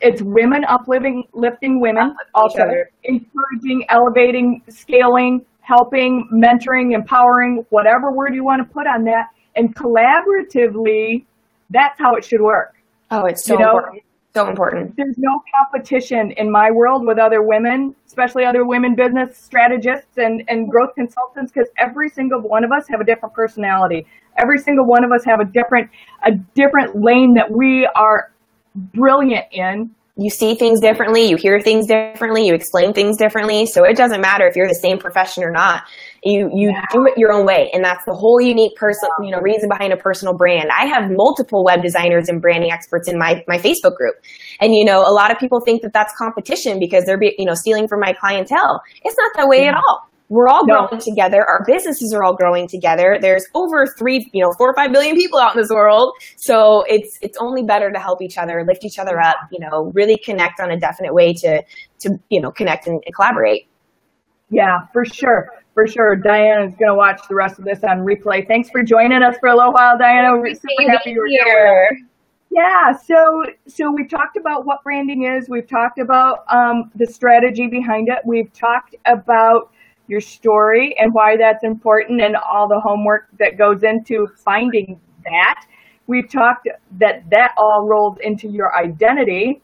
It's 0.00 0.22
women 0.22 0.64
uplifting, 0.66 1.24
lifting 1.34 1.78
women, 1.78 2.16
also 2.34 2.62
encouraging, 3.04 3.84
elevating, 3.90 4.62
scaling, 4.68 5.44
helping, 5.60 6.26
mentoring, 6.32 6.94
empowering, 6.94 7.66
whatever 7.68 8.10
word 8.10 8.34
you 8.34 8.42
want 8.42 8.66
to 8.66 8.72
put 8.72 8.86
on 8.86 9.04
that. 9.04 9.26
And 9.56 9.76
collaboratively, 9.76 11.26
that's 11.68 11.98
how 11.98 12.14
it 12.14 12.24
should 12.24 12.40
work. 12.40 12.76
Oh, 13.10 13.26
it's 13.26 13.44
so 13.44 13.54
you 13.54 13.60
know? 13.60 13.76
important. 13.76 14.02
So 14.34 14.48
important. 14.48 14.96
There's 14.96 15.16
no 15.18 15.42
competition 15.58 16.30
in 16.36 16.52
my 16.52 16.70
world 16.70 17.04
with 17.04 17.18
other 17.18 17.42
women, 17.42 17.96
especially 18.06 18.44
other 18.44 18.64
women 18.64 18.94
business 18.94 19.36
strategists 19.36 20.18
and, 20.18 20.44
and 20.46 20.70
growth 20.70 20.94
consultants, 20.94 21.50
because 21.50 21.68
every 21.78 22.08
single 22.08 22.40
one 22.40 22.62
of 22.62 22.70
us 22.70 22.86
have 22.88 23.00
a 23.00 23.04
different 23.04 23.34
personality. 23.34 24.06
Every 24.38 24.58
single 24.58 24.86
one 24.86 25.02
of 25.02 25.10
us 25.10 25.24
have 25.24 25.40
a 25.40 25.44
different 25.44 25.90
a 26.24 26.32
different 26.54 26.94
lane 26.94 27.34
that 27.34 27.50
we 27.50 27.88
are 27.96 28.30
brilliant 28.94 29.46
in 29.50 29.90
you 30.20 30.28
see 30.28 30.54
things 30.54 30.80
differently, 30.80 31.24
you 31.24 31.36
hear 31.36 31.60
things 31.60 31.86
differently, 31.86 32.46
you 32.46 32.52
explain 32.52 32.92
things 32.92 33.16
differently. 33.16 33.64
So 33.64 33.84
it 33.84 33.96
doesn't 33.96 34.20
matter 34.20 34.46
if 34.46 34.54
you're 34.54 34.68
the 34.68 34.74
same 34.74 34.98
profession 34.98 35.42
or 35.42 35.50
not. 35.50 35.84
You 36.22 36.50
you 36.52 36.70
yeah. 36.70 36.84
do 36.92 37.06
it 37.06 37.16
your 37.16 37.32
own 37.32 37.46
way, 37.46 37.70
and 37.72 37.84
that's 37.84 38.04
the 38.04 38.14
whole 38.14 38.40
unique 38.40 38.76
person, 38.76 39.08
you 39.22 39.30
know, 39.30 39.40
reason 39.40 39.68
behind 39.68 39.92
a 39.92 39.96
personal 39.96 40.34
brand. 40.34 40.68
I 40.70 40.84
have 40.84 41.10
multiple 41.10 41.64
web 41.64 41.82
designers 41.82 42.28
and 42.28 42.42
branding 42.42 42.70
experts 42.70 43.08
in 43.08 43.18
my 43.18 43.42
my 43.48 43.58
Facebook 43.58 43.96
group, 43.96 44.16
and 44.60 44.74
you 44.74 44.84
know, 44.84 45.00
a 45.00 45.12
lot 45.12 45.30
of 45.30 45.38
people 45.38 45.60
think 45.60 45.82
that 45.82 45.92
that's 45.92 46.14
competition 46.16 46.78
because 46.78 47.04
they're 47.04 47.20
you 47.22 47.46
know 47.46 47.54
stealing 47.54 47.88
from 47.88 48.00
my 48.00 48.12
clientele. 48.12 48.82
It's 49.02 49.16
not 49.18 49.32
that 49.36 49.48
way 49.48 49.62
yeah. 49.62 49.70
at 49.70 49.74
all 49.76 50.10
we're 50.30 50.46
all 50.46 50.64
no. 50.64 50.86
growing 50.86 51.02
together. 51.02 51.44
Our 51.44 51.64
businesses 51.66 52.14
are 52.14 52.22
all 52.22 52.34
growing 52.34 52.68
together. 52.68 53.18
There's 53.20 53.44
over 53.52 53.84
three, 53.98 54.30
you 54.32 54.42
know, 54.42 54.52
four 54.56 54.70
or 54.70 54.74
five 54.74 54.92
billion 54.92 55.16
people 55.16 55.40
out 55.40 55.56
in 55.56 55.60
this 55.60 55.70
world. 55.70 56.14
So 56.36 56.84
it's 56.88 57.18
it's 57.20 57.36
only 57.38 57.64
better 57.64 57.90
to 57.90 57.98
help 57.98 58.22
each 58.22 58.38
other, 58.38 58.64
lift 58.64 58.84
each 58.84 58.98
other 58.98 59.20
up, 59.20 59.36
you 59.50 59.58
know, 59.58 59.90
really 59.92 60.16
connect 60.16 60.60
on 60.60 60.70
a 60.70 60.78
definite 60.78 61.12
way 61.12 61.34
to 61.34 61.62
to 61.98 62.10
you 62.30 62.40
know 62.40 62.52
connect 62.52 62.86
and, 62.86 63.02
and 63.04 63.14
collaborate. 63.14 63.66
Yeah, 64.50 64.86
for 64.92 65.04
sure. 65.04 65.50
For 65.80 65.86
sure. 65.86 66.14
Diana 66.14 66.66
is 66.66 66.74
going 66.74 66.90
to 66.90 66.94
watch 66.94 67.22
the 67.26 67.34
rest 67.34 67.58
of 67.58 67.64
this 67.64 67.82
on 67.84 68.00
replay. 68.00 68.46
Thanks 68.46 68.68
for 68.68 68.82
joining 68.82 69.22
us 69.22 69.36
for 69.40 69.48
a 69.48 69.56
little 69.56 69.72
while, 69.72 69.96
Diana. 69.96 70.38
We're 70.38 70.52
super 70.52 70.90
happy 70.90 71.12
you're 71.12 71.26
here. 71.26 71.98
Yeah, 72.50 72.92
so 72.92 73.44
so 73.66 73.90
we've 73.90 74.10
talked 74.10 74.36
about 74.36 74.66
what 74.66 74.84
branding 74.84 75.24
is. 75.24 75.48
We've 75.48 75.66
talked 75.66 75.98
about 75.98 76.40
um, 76.52 76.90
the 76.96 77.06
strategy 77.06 77.66
behind 77.66 78.08
it. 78.10 78.18
We've 78.26 78.52
talked 78.52 78.94
about 79.06 79.72
your 80.06 80.20
story 80.20 80.94
and 80.98 81.14
why 81.14 81.38
that's 81.38 81.64
important 81.64 82.20
and 82.20 82.36
all 82.36 82.68
the 82.68 82.80
homework 82.80 83.28
that 83.38 83.56
goes 83.56 83.82
into 83.82 84.26
finding 84.36 85.00
that. 85.24 85.64
We've 86.08 86.30
talked 86.30 86.68
that 86.98 87.22
that 87.30 87.52
all 87.56 87.86
rolls 87.88 88.18
into 88.22 88.50
your 88.50 88.76
identity 88.76 89.62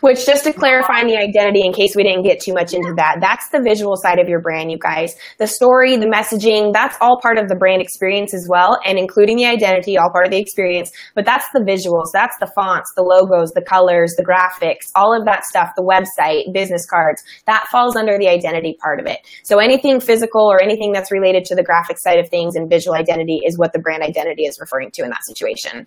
which, 0.00 0.26
just 0.26 0.44
to 0.44 0.52
clarify 0.52 1.04
the 1.04 1.16
identity, 1.16 1.62
in 1.64 1.72
case 1.72 1.96
we 1.96 2.02
didn't 2.02 2.22
get 2.22 2.40
too 2.40 2.52
much 2.52 2.74
into 2.74 2.92
that, 2.96 3.18
that's 3.20 3.48
the 3.50 3.60
visual 3.60 3.96
side 3.96 4.18
of 4.18 4.28
your 4.28 4.40
brand, 4.40 4.70
you 4.70 4.78
guys. 4.78 5.14
The 5.38 5.46
story, 5.46 5.96
the 5.96 6.06
messaging, 6.06 6.72
that's 6.72 6.96
all 7.00 7.20
part 7.20 7.38
of 7.38 7.48
the 7.48 7.54
brand 7.54 7.82
experience 7.82 8.34
as 8.34 8.46
well, 8.48 8.78
and 8.84 8.98
including 8.98 9.36
the 9.36 9.46
identity, 9.46 9.96
all 9.96 10.10
part 10.10 10.26
of 10.26 10.30
the 10.30 10.38
experience. 10.38 10.92
But 11.14 11.24
that's 11.24 11.46
the 11.52 11.60
visuals, 11.60 12.12
that's 12.12 12.36
the 12.38 12.50
fonts, 12.54 12.92
the 12.96 13.02
logos, 13.02 13.52
the 13.52 13.62
colors, 13.62 14.14
the 14.16 14.24
graphics, 14.24 14.90
all 14.94 15.18
of 15.18 15.24
that 15.24 15.44
stuff, 15.44 15.70
the 15.76 15.82
website, 15.82 16.52
business 16.52 16.86
cards, 16.86 17.22
that 17.46 17.66
falls 17.70 17.96
under 17.96 18.18
the 18.18 18.28
identity 18.28 18.76
part 18.80 19.00
of 19.00 19.06
it. 19.06 19.18
So 19.42 19.58
anything 19.58 20.00
physical 20.00 20.42
or 20.42 20.62
anything 20.62 20.92
that's 20.92 21.10
related 21.10 21.44
to 21.46 21.54
the 21.54 21.62
graphic 21.62 21.98
side 21.98 22.18
of 22.18 22.28
things 22.28 22.56
and 22.56 22.68
visual 22.68 22.94
identity 22.94 23.40
is 23.44 23.58
what 23.58 23.72
the 23.72 23.78
brand 23.78 24.02
identity 24.02 24.44
is 24.44 24.58
referring 24.60 24.90
to 24.92 25.02
in 25.02 25.10
that 25.10 25.24
situation. 25.24 25.86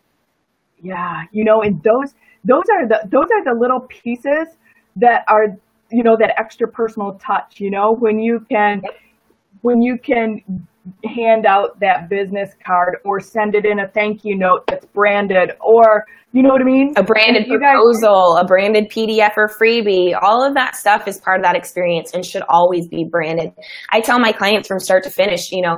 Yeah, 0.83 1.23
you 1.31 1.43
know, 1.43 1.61
and 1.61 1.81
those 1.83 2.13
those 2.45 2.63
are 2.71 2.87
the 2.87 2.99
those 3.09 3.29
are 3.31 3.43
the 3.43 3.59
little 3.59 3.81
pieces 3.81 4.57
that 4.95 5.23
are 5.27 5.47
you 5.91 6.03
know 6.03 6.15
that 6.17 6.33
extra 6.39 6.67
personal 6.67 7.13
touch 7.13 7.59
you 7.59 7.69
know 7.69 7.95
when 7.99 8.19
you 8.19 8.45
can 8.49 8.81
when 9.61 9.81
you 9.81 9.97
can 9.97 10.41
hand 11.05 11.45
out 11.45 11.79
that 11.79 12.09
business 12.09 12.51
card 12.65 12.97
or 13.05 13.19
send 13.19 13.53
it 13.53 13.65
in 13.65 13.79
a 13.79 13.87
thank 13.89 14.25
you 14.25 14.35
note 14.35 14.65
that's 14.67 14.85
branded 14.87 15.51
or 15.59 16.05
you 16.33 16.43
know 16.43 16.49
what 16.49 16.61
I 16.61 16.65
mean? 16.65 16.93
A 16.95 17.03
branded 17.03 17.47
proposal, 17.47 18.35
guys- 18.35 18.43
a 18.43 18.47
branded 18.47 18.89
PDF 18.89 19.33
or 19.35 19.49
freebie, 19.49 20.17
all 20.19 20.45
of 20.45 20.53
that 20.53 20.75
stuff 20.75 21.07
is 21.07 21.19
part 21.19 21.39
of 21.39 21.43
that 21.43 21.55
experience 21.55 22.11
and 22.13 22.25
should 22.25 22.43
always 22.47 22.87
be 22.87 23.03
branded. 23.03 23.51
I 23.91 23.99
tell 23.99 24.17
my 24.19 24.31
clients 24.31 24.67
from 24.67 24.79
start 24.79 25.03
to 25.03 25.09
finish, 25.09 25.51
you 25.51 25.61
know, 25.61 25.77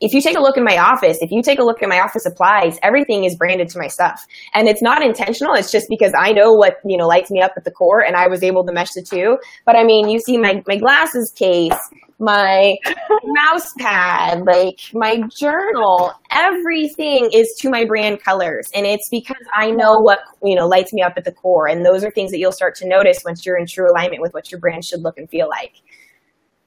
if 0.00 0.12
you 0.12 0.20
take 0.20 0.36
a 0.36 0.40
look 0.40 0.58
in 0.58 0.64
my 0.64 0.76
office, 0.76 1.18
if 1.22 1.30
you 1.30 1.42
take 1.42 1.58
a 1.58 1.64
look 1.64 1.82
at 1.82 1.88
my 1.88 2.00
office 2.00 2.24
supplies, 2.24 2.78
everything 2.82 3.24
is 3.24 3.36
branded 3.36 3.68
to 3.70 3.78
my 3.78 3.88
stuff. 3.88 4.26
And 4.52 4.68
it's 4.68 4.82
not 4.82 5.02
intentional. 5.02 5.54
It's 5.54 5.72
just 5.72 5.88
because 5.88 6.12
I 6.18 6.32
know 6.32 6.52
what, 6.52 6.76
you 6.84 6.98
know, 6.98 7.06
lights 7.06 7.30
me 7.30 7.40
up 7.40 7.52
at 7.56 7.64
the 7.64 7.70
core 7.70 8.04
and 8.04 8.16
I 8.16 8.28
was 8.28 8.42
able 8.42 8.66
to 8.66 8.72
mesh 8.72 8.92
the 8.92 9.02
two. 9.02 9.38
But 9.64 9.76
I 9.76 9.84
mean, 9.84 10.10
you 10.10 10.20
see 10.20 10.36
my, 10.36 10.62
my 10.66 10.76
glasses 10.76 11.32
case, 11.34 11.72
my 12.20 12.76
mouse 13.24 13.72
pad, 13.78 14.44
like 14.44 14.78
my 14.92 15.22
journal, 15.34 16.12
everything 16.30 17.30
is 17.32 17.54
to 17.58 17.70
my 17.70 17.84
brand 17.86 18.22
colors. 18.22 18.70
And 18.74 18.86
it's 18.86 19.08
because 19.08 19.42
I 19.54 19.70
know 19.70 19.98
what, 19.98 20.20
you 20.44 20.54
know, 20.54 20.68
lights 20.68 20.92
me 20.92 21.02
up 21.02 21.14
at 21.16 21.24
the 21.24 21.32
core. 21.32 21.66
And 21.66 21.84
those 21.84 22.04
are 22.04 22.10
things 22.10 22.30
that 22.30 22.38
you'll 22.38 22.52
start 22.52 22.74
to 22.76 22.88
notice 22.88 23.22
once 23.24 23.44
you're 23.44 23.58
in 23.58 23.66
true 23.66 23.90
alignment 23.90 24.20
with 24.20 24.34
what 24.34 24.52
your 24.52 24.60
brand 24.60 24.84
should 24.84 25.00
look 25.00 25.18
and 25.18 25.28
feel 25.30 25.48
like. 25.48 25.72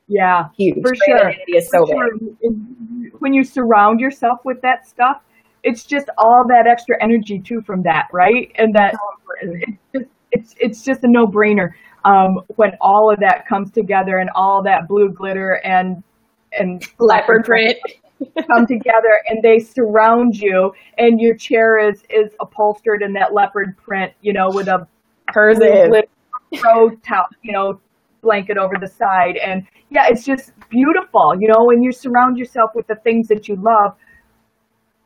Yeah, 0.07 0.49
Huge. 0.57 0.81
for 0.81 0.91
brand 1.05 1.35
sure. 1.47 1.55
Is 1.55 1.69
so 1.69 1.85
for 1.85 2.09
sure. 2.41 2.53
When 3.19 3.33
you 3.33 3.43
surround 3.43 3.99
yourself 3.99 4.39
with 4.43 4.61
that 4.63 4.87
stuff, 4.87 5.21
it's 5.63 5.85
just 5.85 6.09
all 6.17 6.43
that 6.49 6.67
extra 6.67 7.01
energy 7.01 7.39
too 7.39 7.61
from 7.61 7.83
that, 7.83 8.07
right? 8.11 8.51
And 8.55 8.75
that 8.75 8.95
it's 9.41 9.81
just, 9.93 10.05
it's, 10.31 10.55
it's 10.59 10.83
just 10.83 11.03
a 11.03 11.07
no 11.07 11.27
brainer 11.27 11.69
um, 12.05 12.39
when 12.55 12.71
all 12.81 13.11
of 13.11 13.19
that 13.19 13.47
comes 13.47 13.71
together 13.71 14.17
and 14.17 14.29
all 14.35 14.63
that 14.63 14.87
blue 14.87 15.09
glitter 15.09 15.61
and 15.63 16.03
and 16.51 16.83
leopard 16.99 17.45
print 17.45 17.77
come 18.47 18.65
together 18.67 19.19
and 19.27 19.41
they 19.41 19.59
surround 19.59 20.35
you 20.35 20.71
and 20.97 21.19
your 21.19 21.35
chair 21.35 21.77
is 21.77 22.03
is 22.09 22.31
upholstered 22.39 23.01
in 23.01 23.13
that 23.13 23.33
leopard 23.33 23.75
print 23.77 24.11
you 24.21 24.33
know 24.33 24.49
with 24.49 24.67
a 24.67 24.87
hers 25.27 25.57
throw 26.57 26.89
towel 26.97 27.25
you 27.41 27.51
know 27.51 27.79
blanket 28.21 28.57
over 28.57 28.75
the 28.79 28.87
side. 28.87 29.37
And 29.37 29.67
yeah 29.89 30.07
it's 30.07 30.23
just 30.23 30.51
beautiful 30.69 31.35
you 31.39 31.47
know 31.47 31.65
when 31.65 31.81
you 31.81 31.91
surround 31.91 32.37
yourself 32.37 32.71
with 32.75 32.87
the 32.87 32.95
things 32.95 33.27
that 33.27 33.47
you 33.47 33.55
love 33.55 33.95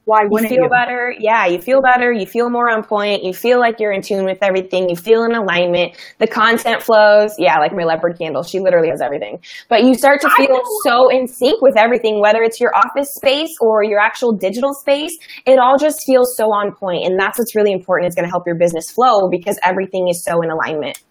why 0.08 0.24
wouldn't 0.24 0.50
you 0.50 0.56
feel 0.56 0.64
you? 0.64 0.70
better? 0.70 1.14
Yeah, 1.20 1.48
you 1.48 1.60
feel 1.60 1.82
better. 1.82 2.14
You 2.14 2.26
feel 2.26 2.50
more 2.50 2.70
on 2.70 2.82
point. 2.82 3.26
You 3.26 3.34
feel 3.34 3.60
like 3.60 3.78
you're 3.78 3.92
in 3.92 4.02
tune 4.02 4.24
with 4.24 4.38
everything. 4.42 4.90
You 4.90 4.96
feel 4.96 5.26
in 5.26 5.36
alignment. 5.36 5.98
The 6.20 6.28
content 6.28 6.82
flows. 6.82 7.36
Yeah, 7.38 7.60
like 7.60 7.76
my 7.76 7.84
leopard 7.84 8.18
candle. 8.18 8.44
She 8.44 8.62
literally 8.62 8.88
has 8.88 9.02
everything. 9.02 9.42
But 9.68 9.84
you 9.84 9.96
start 9.96 10.22
to 10.22 10.30
feel 10.30 10.62
so 10.84 11.10
in 11.10 11.28
sync 11.28 11.62
with 11.62 11.76
everything, 11.76 12.22
whether 12.22 12.42
it's 12.42 12.58
your 12.58 12.72
office 12.74 13.14
space 13.14 13.54
or 13.60 13.84
your 13.84 14.00
actual 14.00 14.32
digital 14.32 14.74
space. 14.74 15.18
It 15.46 15.60
all 15.60 15.78
just 15.78 16.06
feels 16.06 16.38
so 16.38 16.54
on 16.54 16.74
point, 16.74 17.04
and 17.06 17.20
that's 17.20 17.38
what's 17.38 17.54
really 17.54 17.74
important. 17.74 18.08
It's 18.08 18.16
going 18.16 18.26
to 18.26 18.32
help 18.32 18.48
your 18.48 18.56
business 18.56 18.90
flow 18.90 19.28
because 19.30 19.60
everything 19.62 20.08
is 20.08 20.24
so 20.24 20.42
in 20.42 20.50
alignment. 20.50 21.04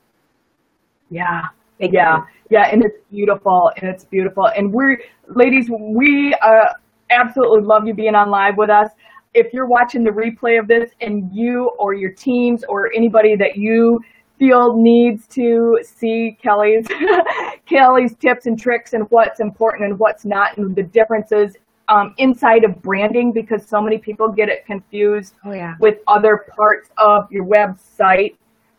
Yeah, 1.10 1.42
yeah, 1.78 2.24
yeah, 2.48 2.70
and 2.72 2.82
it's 2.82 2.96
beautiful, 3.10 3.72
and 3.76 3.90
it's 3.90 4.06
beautiful, 4.06 4.46
and 4.46 4.72
we're 4.72 4.98
ladies, 5.28 5.68
we 5.68 6.34
uh 6.40 6.68
absolutely 7.10 7.62
love 7.62 7.86
you 7.86 7.94
being 7.94 8.14
on 8.14 8.30
live 8.30 8.56
with 8.56 8.70
us. 8.70 8.90
If 9.34 9.52
you're 9.52 9.66
watching 9.66 10.02
the 10.02 10.10
replay 10.10 10.58
of 10.58 10.66
this 10.66 10.90
and 11.00 11.30
you 11.32 11.70
or 11.78 11.94
your 11.94 12.12
teams 12.12 12.64
or 12.68 12.90
anybody 12.94 13.36
that 13.36 13.56
you 13.56 14.00
feel 14.38 14.76
needs 14.76 15.26
to 15.28 15.78
see 15.82 16.36
Kelly's 16.42 16.86
Kelly's 17.66 18.14
tips 18.16 18.46
and 18.46 18.58
tricks 18.58 18.92
and 18.92 19.04
what's 19.10 19.40
important 19.40 19.84
and 19.84 19.98
what's 19.98 20.24
not 20.24 20.56
and 20.56 20.74
the 20.74 20.82
differences 20.82 21.56
um, 21.88 22.14
inside 22.18 22.64
of 22.64 22.80
branding 22.82 23.32
because 23.32 23.66
so 23.66 23.80
many 23.80 23.98
people 23.98 24.28
get 24.28 24.48
it 24.48 24.66
confused 24.66 25.34
oh, 25.44 25.52
yeah. 25.52 25.74
with 25.80 25.98
other 26.08 26.46
parts 26.56 26.90
of 26.98 27.30
your 27.30 27.44
website. 27.44 28.36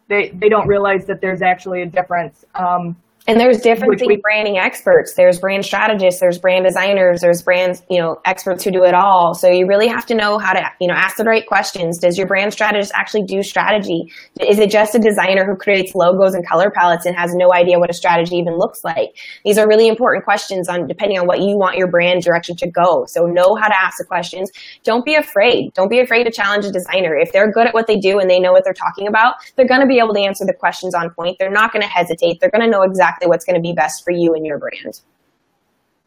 They 0.09 0.29
they 0.35 0.49
don't 0.49 0.67
realize 0.67 1.05
that 1.05 1.21
there's 1.21 1.41
actually 1.41 1.81
a 1.81 1.85
difference. 1.85 2.45
Um, 2.55 2.95
and 3.27 3.37
there's 3.39 3.59
different 3.59 4.01
we, 4.07 4.17
branding 4.23 4.57
experts. 4.57 5.13
There's 5.15 5.37
brand 5.37 5.65
strategists, 5.65 6.21
there's 6.21 6.39
brand 6.39 6.63
designers, 6.65 7.19
there's 7.19 7.41
brand, 7.41 7.81
you 7.89 7.99
know, 7.99 8.15
experts 8.23 8.63
who 8.63 8.71
do 8.71 8.83
it 8.85 8.93
all. 8.93 9.33
So 9.33 9.49
you 9.49 9.67
really 9.67 9.87
have 9.87 10.05
to 10.05 10.15
know 10.15 10.37
how 10.37 10.53
to, 10.53 10.61
you 10.79 10.87
know, 10.87 10.93
ask 10.93 11.17
the 11.17 11.25
right 11.25 11.45
questions. 11.45 11.99
Does 11.99 12.17
your 12.17 12.25
brand 12.25 12.53
strategist 12.53 12.93
actually 12.95 13.23
do 13.23 13.43
strategy? 13.43 14.05
Is 14.39 14.59
it 14.59 14.71
just 14.71 14.95
a 14.95 14.99
designer 14.99 15.45
who 15.45 15.57
creates 15.57 15.93
logos 15.93 16.35
and 16.35 16.47
color 16.47 16.71
palettes 16.73 17.05
and 17.05 17.17
has 17.17 17.33
no 17.35 17.51
idea 17.53 17.79
what 17.79 17.89
a 17.89 17.93
strategy 17.93 18.37
even 18.37 18.57
looks 18.57 18.85
like? 18.85 19.09
These 19.43 19.57
are 19.57 19.67
really 19.67 19.89
important 19.89 20.23
questions 20.23 20.69
on 20.69 20.87
depending 20.87 21.19
on 21.19 21.27
what 21.27 21.39
you 21.39 21.57
want 21.57 21.77
your 21.77 21.91
brand 21.91 22.23
direction 22.23 22.55
to 22.57 22.71
go. 22.71 23.03
So 23.07 23.25
know 23.25 23.55
how 23.59 23.67
to 23.67 23.75
ask 23.77 23.97
the 23.97 24.05
questions. 24.05 24.49
Don't 24.83 25.03
be 25.03 25.15
afraid. 25.15 25.73
Don't 25.73 25.89
be 25.89 25.99
afraid 25.99 26.23
to 26.23 26.31
challenge 26.31 26.63
a 26.63 26.71
designer. 26.71 27.13
If 27.13 27.33
they're 27.33 27.51
good 27.51 27.67
at 27.67 27.73
what 27.73 27.87
they 27.87 27.97
do 27.97 28.19
and 28.19 28.29
they 28.29 28.39
know 28.39 28.53
what 28.53 28.63
they're 28.63 28.73
talking 28.73 29.07
about, 29.07 29.35
they're 29.57 29.67
going 29.67 29.81
to 29.81 29.87
be 29.87 29.99
able 29.99 30.13
to 30.13 30.21
answer 30.21 30.45
the 30.45 30.53
questions 30.53 30.95
on 30.95 31.09
point. 31.09 31.35
They're 31.39 31.51
not 31.51 31.73
going 31.73 31.83
to 31.83 31.89
hesitate. 31.89 32.39
They're 32.39 32.49
going 32.49 32.63
to 32.63 32.71
know 32.71 32.83
exactly 32.83 33.16
exactly 33.17 33.29
what's 33.29 33.45
going 33.45 33.55
to 33.55 33.61
be 33.61 33.73
best 33.73 34.03
for 34.03 34.11
you 34.11 34.33
and 34.33 34.45
your 34.45 34.59
brand. 34.59 35.01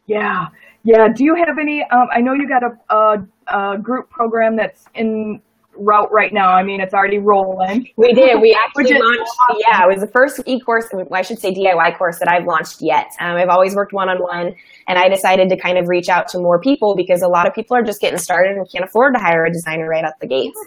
Yeah. 0.07 0.47
Yeah. 0.83 1.07
Do 1.13 1.23
you 1.23 1.35
have 1.35 1.57
any? 1.59 1.83
Um, 1.83 2.07
I 2.11 2.21
know 2.21 2.33
you 2.33 2.47
got 2.47 2.63
a, 2.63 2.95
a, 2.95 3.73
a, 3.73 3.77
group 3.77 4.09
program 4.09 4.55
that's 4.55 4.85
in 4.95 5.41
route 5.77 6.11
right 6.11 6.33
now. 6.33 6.49
I 6.49 6.63
mean, 6.63 6.81
it's 6.81 6.93
already 6.93 7.19
rolling. 7.19 7.87
We 7.97 8.13
did. 8.13 8.41
We 8.41 8.57
actually 8.65 8.99
launched. 8.99 9.31
Awesome. 9.49 9.61
Yeah, 9.67 9.83
it 9.83 9.87
was 9.87 10.01
the 10.01 10.11
first 10.11 10.41
e-course. 10.45 10.87
I 11.11 11.21
should 11.21 11.39
say 11.39 11.53
DIY 11.53 11.97
course 11.97 12.19
that 12.19 12.27
I've 12.27 12.45
launched 12.45 12.81
yet. 12.81 13.07
Um, 13.19 13.35
I've 13.37 13.49
always 13.49 13.75
worked 13.75 13.93
one-on-one, 13.93 14.53
and 14.87 14.99
I 14.99 15.07
decided 15.07 15.49
to 15.49 15.57
kind 15.57 15.77
of 15.77 15.87
reach 15.87 16.09
out 16.09 16.27
to 16.29 16.39
more 16.39 16.59
people 16.59 16.95
because 16.95 17.21
a 17.21 17.27
lot 17.27 17.47
of 17.47 17.53
people 17.53 17.77
are 17.77 17.83
just 17.83 18.01
getting 18.01 18.19
started 18.19 18.57
and 18.57 18.67
can't 18.69 18.83
afford 18.83 19.13
to 19.13 19.19
hire 19.19 19.45
a 19.45 19.51
designer 19.51 19.87
right 19.87 20.03
out 20.03 20.19
the 20.19 20.27
gates. 20.27 20.59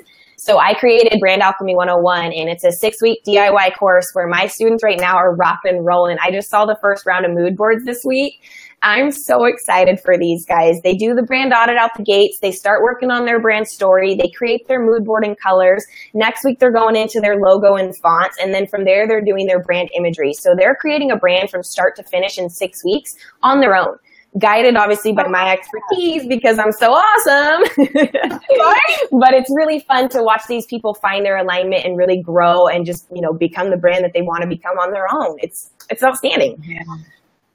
So 0.45 0.59
I 0.59 0.75
created 0.75 1.19
Brand 1.21 1.41
Alchemy 1.41 1.75
101 1.75 2.27
and 2.35 2.51
it's 2.51 2.65
a 2.65 2.71
six 2.71 3.01
week 3.01 3.25
DIY 3.27 3.79
course 3.79 4.11
where 4.13 4.29
my 4.29 4.47
students 4.47 4.85
right 4.85 5.01
now 5.01 5.17
are 5.17 5.35
rock 5.35 5.61
and 5.65 5.87
rolling. 5.87 6.19
I 6.23 6.31
just 6.31 6.51
saw 6.51 6.67
the 6.67 6.77
first 6.83 7.07
round 7.07 7.25
of 7.25 7.33
mood 7.33 7.57
boards 7.57 7.87
this 7.87 8.03
week. 8.05 8.43
I'm 8.83 9.11
so 9.11 9.47
excited 9.47 10.01
for 10.01 10.19
these 10.19 10.45
guys. 10.45 10.83
They 10.83 10.97
do 10.97 11.15
the 11.15 11.23
brand 11.23 11.55
audit 11.55 11.79
out 11.79 11.93
the 11.97 12.03
gates. 12.03 12.41
They 12.41 12.53
start 12.53 12.83
working 12.83 13.11
on 13.11 13.25
their 13.25 13.41
brand 13.41 13.67
story. 13.67 14.17
They 14.17 14.29
create 14.37 14.69
their 14.69 14.85
mood 14.85 15.07
board 15.07 15.25
and 15.25 15.35
colors. 15.41 15.83
Next 16.13 16.45
week, 16.45 16.59
they're 16.59 16.71
going 16.71 16.95
into 16.95 17.21
their 17.23 17.37
logo 17.37 17.77
and 17.77 17.97
fonts. 17.97 18.37
And 18.39 18.53
then 18.53 18.67
from 18.67 18.85
there, 18.85 19.09
they're 19.09 19.25
doing 19.25 19.47
their 19.47 19.63
brand 19.63 19.89
imagery. 19.97 20.35
So 20.35 20.51
they're 20.55 20.77
creating 20.79 21.11
a 21.11 21.17
brand 21.17 21.49
from 21.49 21.63
start 21.63 21.97
to 21.97 22.03
finish 22.03 22.37
in 22.37 22.51
six 22.51 22.85
weeks 22.85 23.17
on 23.43 23.61
their 23.61 23.75
own 23.75 23.97
guided 24.39 24.77
obviously 24.77 25.13
by 25.13 25.29
my 25.29 25.53
expertise 25.53 26.27
because 26.27 26.59
I'm 26.59 26.73
so 26.73 26.93
awesome. 26.93 27.63
but 29.13 29.33
it's 29.33 29.51
really 29.55 29.81
fun 29.81 30.09
to 30.11 30.23
watch 30.23 30.43
these 30.49 30.67
people 30.67 30.95
find 30.95 31.25
their 31.25 31.37
alignment 31.37 31.85
and 31.85 31.97
really 31.97 32.21
grow 32.21 32.67
and 32.67 32.85
just, 32.85 33.07
you 33.15 33.21
know, 33.21 33.33
become 33.33 33.71
the 33.71 33.77
brand 33.77 34.05
that 34.05 34.13
they 34.13 34.23
want 34.23 34.43
to 34.43 34.49
become 34.49 34.79
on 34.79 34.93
their 34.93 35.07
own. 35.13 35.37
It's 35.41 35.71
it's 35.91 36.03
outstanding. 36.03 36.63
Yeah. 36.65 36.83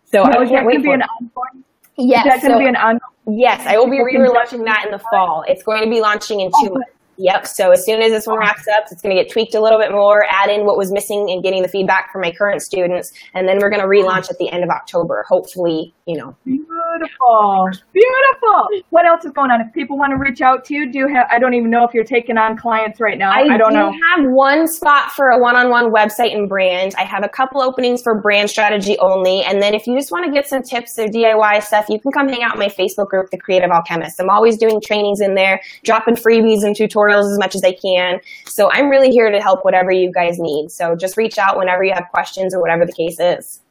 So 0.06 0.24
I 0.24 0.46
can't 0.46 0.66
wait 0.66 0.84
for 0.84 0.94
an 0.94 1.04
ongoing. 1.04 1.64
Yes. 1.98 2.26
Is 2.26 2.32
that 2.32 2.48
going 2.48 2.54
to 2.54 2.60
be 2.60 2.70
an 2.70 2.76
ongoing? 2.76 3.02
Yes, 3.28 3.66
I 3.68 3.78
will 3.78 3.90
be 3.90 3.98
relaunching 3.98 4.66
that 4.66 4.86
in 4.86 4.92
the 4.92 5.00
fall. 5.12 5.44
It's 5.48 5.62
going 5.62 5.84
to 5.84 5.90
be 5.90 6.02
launching 6.02 6.40
in 6.40 6.50
two 6.50 6.70
oh, 6.70 6.74
months. 6.74 6.92
Yep. 7.20 7.48
So 7.48 7.72
as 7.72 7.86
soon 7.86 8.02
as 8.02 8.12
this 8.12 8.26
one 8.26 8.40
wraps 8.40 8.66
up, 8.70 8.86
it's 8.90 9.02
going 9.02 9.14
to 9.16 9.22
get 9.22 9.30
tweaked 9.30 9.54
a 9.54 9.62
little 9.62 9.78
bit 9.78 9.92
more, 9.92 10.26
add 10.32 10.50
in 10.50 10.66
what 10.66 10.78
was 10.78 10.90
missing 10.90 11.30
and 11.30 11.44
getting 11.44 11.62
the 11.62 11.68
feedback 11.68 12.14
from 12.14 12.22
my 12.22 12.32
current 12.32 12.62
students. 12.62 13.12
And 13.34 13.46
then 13.46 13.60
we're 13.60 13.70
going 13.70 13.82
to 13.82 13.88
relaunch 13.88 14.32
at 14.32 14.38
the 14.38 14.50
end 14.50 14.64
of 14.64 14.70
October. 14.70 15.26
Hopefully, 15.28 15.94
you 16.08 16.18
know. 16.18 16.34
Beautiful. 16.46 17.68
Beautiful. 17.92 18.68
What 18.90 19.06
else 19.06 19.26
is 19.26 19.32
going 19.32 19.52
on? 19.52 19.60
If 19.60 19.74
people 19.74 19.98
want 19.98 20.12
to 20.12 20.18
reach 20.18 20.42
out 20.42 20.64
to 20.66 20.74
you, 20.74 20.90
do 20.90 21.00
you 21.00 21.08
have, 21.14 21.28
I 21.30 21.40
don't 21.40 21.54
even 21.54 21.70
know 21.70 21.84
if 21.86 21.94
you're 21.94 22.06
taking 22.06 22.38
on 22.38 22.56
clients 22.56 23.02
right 23.02 23.18
now. 23.18 23.32
I, 23.32 23.54
I 23.54 23.58
don't 23.58 23.72
do 23.72 23.78
know. 23.78 23.90
I 23.90 24.00
have 24.16 24.26
one 24.32 24.66
spot 24.68 25.12
for 25.12 25.30
a 25.30 25.40
one-on-one 25.40 25.92
website 25.92 26.34
and 26.34 26.48
brand. 26.48 26.96
I 26.98 27.04
have 27.04 27.26
a 27.26 27.30
couple 27.30 27.62
openings 27.62 28.02
for 28.02 28.22
brand 28.22 28.50
strategy 28.50 28.98
only. 29.00 29.44
And 29.44 29.62
then 29.62 29.74
if 29.74 29.88
you 29.88 29.98
just 29.98 30.10
want 30.10 30.26
to 30.26 30.32
get 30.32 30.48
some 30.48 30.64
tips 30.64 30.98
or 30.98 31.08
DIY 31.08 31.64
stuff, 31.64 31.86
you 31.90 32.00
can 32.00 32.14
come 32.14 32.30
hang 32.30 32.44
out 32.44 32.54
in 32.54 32.60
my 32.60 32.70
Facebook 32.70 33.08
group, 33.08 33.30
The 33.30 33.38
Creative 33.38 33.70
Alchemist. 33.70 34.22
I'm 34.22 34.30
always 34.30 34.58
doing 34.58 34.80
trainings 34.80 35.20
in 35.20 35.36
there, 35.36 35.60
dropping 35.84 36.16
freebies 36.16 36.64
and 36.64 36.76
tutorials 36.76 37.09
as 37.18 37.38
much 37.40 37.56
as 37.56 37.64
I 37.64 37.74
can. 37.74 38.20
So 38.46 38.70
I'm 38.72 38.90
really 38.90 39.10
here 39.10 39.32
to 39.32 39.40
help 39.42 39.64
whatever 39.64 39.92
you 39.92 40.12
guys 40.12 40.38
need. 40.40 40.72
So 40.72 40.96
just 40.96 41.18
reach 41.18 41.38
out 41.38 41.58
whenever 41.58 41.84
you 41.84 41.94
have 41.94 42.06
questions 42.12 42.54
or 42.54 42.62
whatever 42.62 42.86
the 42.86 42.94
case 42.94 43.20
is. 43.20 43.62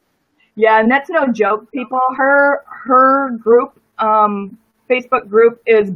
Yeah, 0.55 0.79
and 0.79 0.91
that's 0.91 1.09
no 1.09 1.27
joke, 1.31 1.71
people. 1.71 2.01
Her 2.17 2.65
her 2.67 3.31
group, 3.41 3.79
um, 3.97 4.57
Facebook 4.89 5.29
group 5.29 5.61
is 5.65 5.91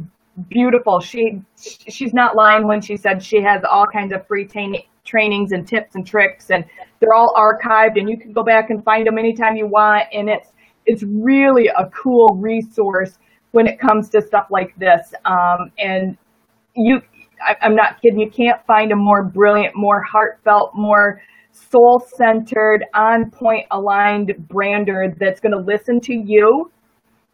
beautiful. 0.48 1.00
She 1.00 1.42
she's 1.56 2.14
not 2.14 2.34
lying 2.34 2.66
when 2.66 2.80
she 2.80 2.96
said 2.96 3.22
she 3.22 3.42
has 3.42 3.62
all 3.70 3.86
kinds 3.86 4.12
of 4.12 4.26
free 4.26 4.46
t- 4.46 4.88
trainings 5.04 5.52
and 5.52 5.66
tips 5.66 5.94
and 5.94 6.06
tricks, 6.06 6.50
and 6.50 6.64
they're 7.00 7.12
all 7.12 7.34
archived, 7.36 7.98
and 7.98 8.08
you 8.08 8.18
can 8.18 8.32
go 8.32 8.42
back 8.42 8.70
and 8.70 8.82
find 8.84 9.06
them 9.06 9.18
anytime 9.18 9.56
you 9.56 9.66
want. 9.66 10.04
And 10.12 10.28
it's 10.28 10.48
it's 10.86 11.02
really 11.02 11.68
a 11.68 11.90
cool 11.90 12.38
resource 12.40 13.18
when 13.52 13.66
it 13.66 13.78
comes 13.78 14.08
to 14.10 14.20
stuff 14.20 14.46
like 14.50 14.74
this. 14.78 15.14
Um, 15.24 15.70
and 15.78 16.16
you, 16.74 17.00
I, 17.40 17.56
I'm 17.62 17.74
not 17.74 18.00
kidding. 18.00 18.20
You 18.20 18.30
can't 18.30 18.64
find 18.66 18.92
a 18.92 18.96
more 18.96 19.24
brilliant, 19.24 19.74
more 19.76 20.02
heartfelt, 20.02 20.72
more 20.74 21.22
soul 21.52 22.04
centered, 22.16 22.84
on 22.94 23.30
point 23.30 23.66
aligned 23.70 24.34
brander 24.48 25.14
that's 25.18 25.40
going 25.40 25.52
to 25.52 25.62
listen 25.64 26.00
to 26.00 26.14
you 26.14 26.70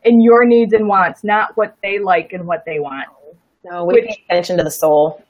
and 0.05 0.23
your 0.23 0.47
needs 0.47 0.73
and 0.73 0.87
wants, 0.87 1.25
not 1.25 1.57
what 1.57 1.77
they 1.83 1.99
like 1.99 2.33
and 2.33 2.47
what 2.47 2.65
they 2.67 2.79
want. 2.79 3.07
No, 3.65 3.85
we 3.85 4.03
pay 4.03 4.23
attention 4.29 4.57
to 4.57 4.65
the 4.65 4.71
soul. 4.71 5.23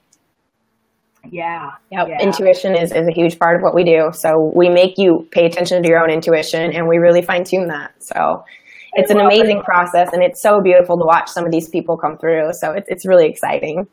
Yeah. 1.29 1.71
Yep. 1.91 2.07
yeah. 2.09 2.21
Intuition 2.21 2.75
is, 2.75 2.91
is 2.91 3.07
a 3.07 3.13
huge 3.13 3.37
part 3.37 3.55
of 3.55 3.61
what 3.61 3.75
we 3.75 3.83
do. 3.83 4.09
So 4.13 4.51
we 4.55 4.69
make 4.69 4.97
you 4.97 5.27
pay 5.31 5.45
attention 5.45 5.83
to 5.83 5.89
your 5.89 5.99
own 5.99 6.09
intuition 6.09 6.73
and 6.73 6.87
we 6.87 6.97
really 6.97 7.21
fine 7.21 7.43
tune 7.43 7.67
that. 7.67 7.91
So 7.99 8.43
it's 8.93 9.11
an 9.11 9.19
amazing 9.19 9.61
process 9.61 10.09
and 10.13 10.23
it's 10.23 10.41
so 10.41 10.61
beautiful 10.61 10.97
to 10.97 11.05
watch 11.05 11.29
some 11.29 11.45
of 11.45 11.51
these 11.51 11.69
people 11.69 11.97
come 11.97 12.17
through. 12.17 12.53
So 12.53 12.71
it's, 12.71 12.87
it's 12.89 13.05
really 13.05 13.27
exciting. 13.27 13.87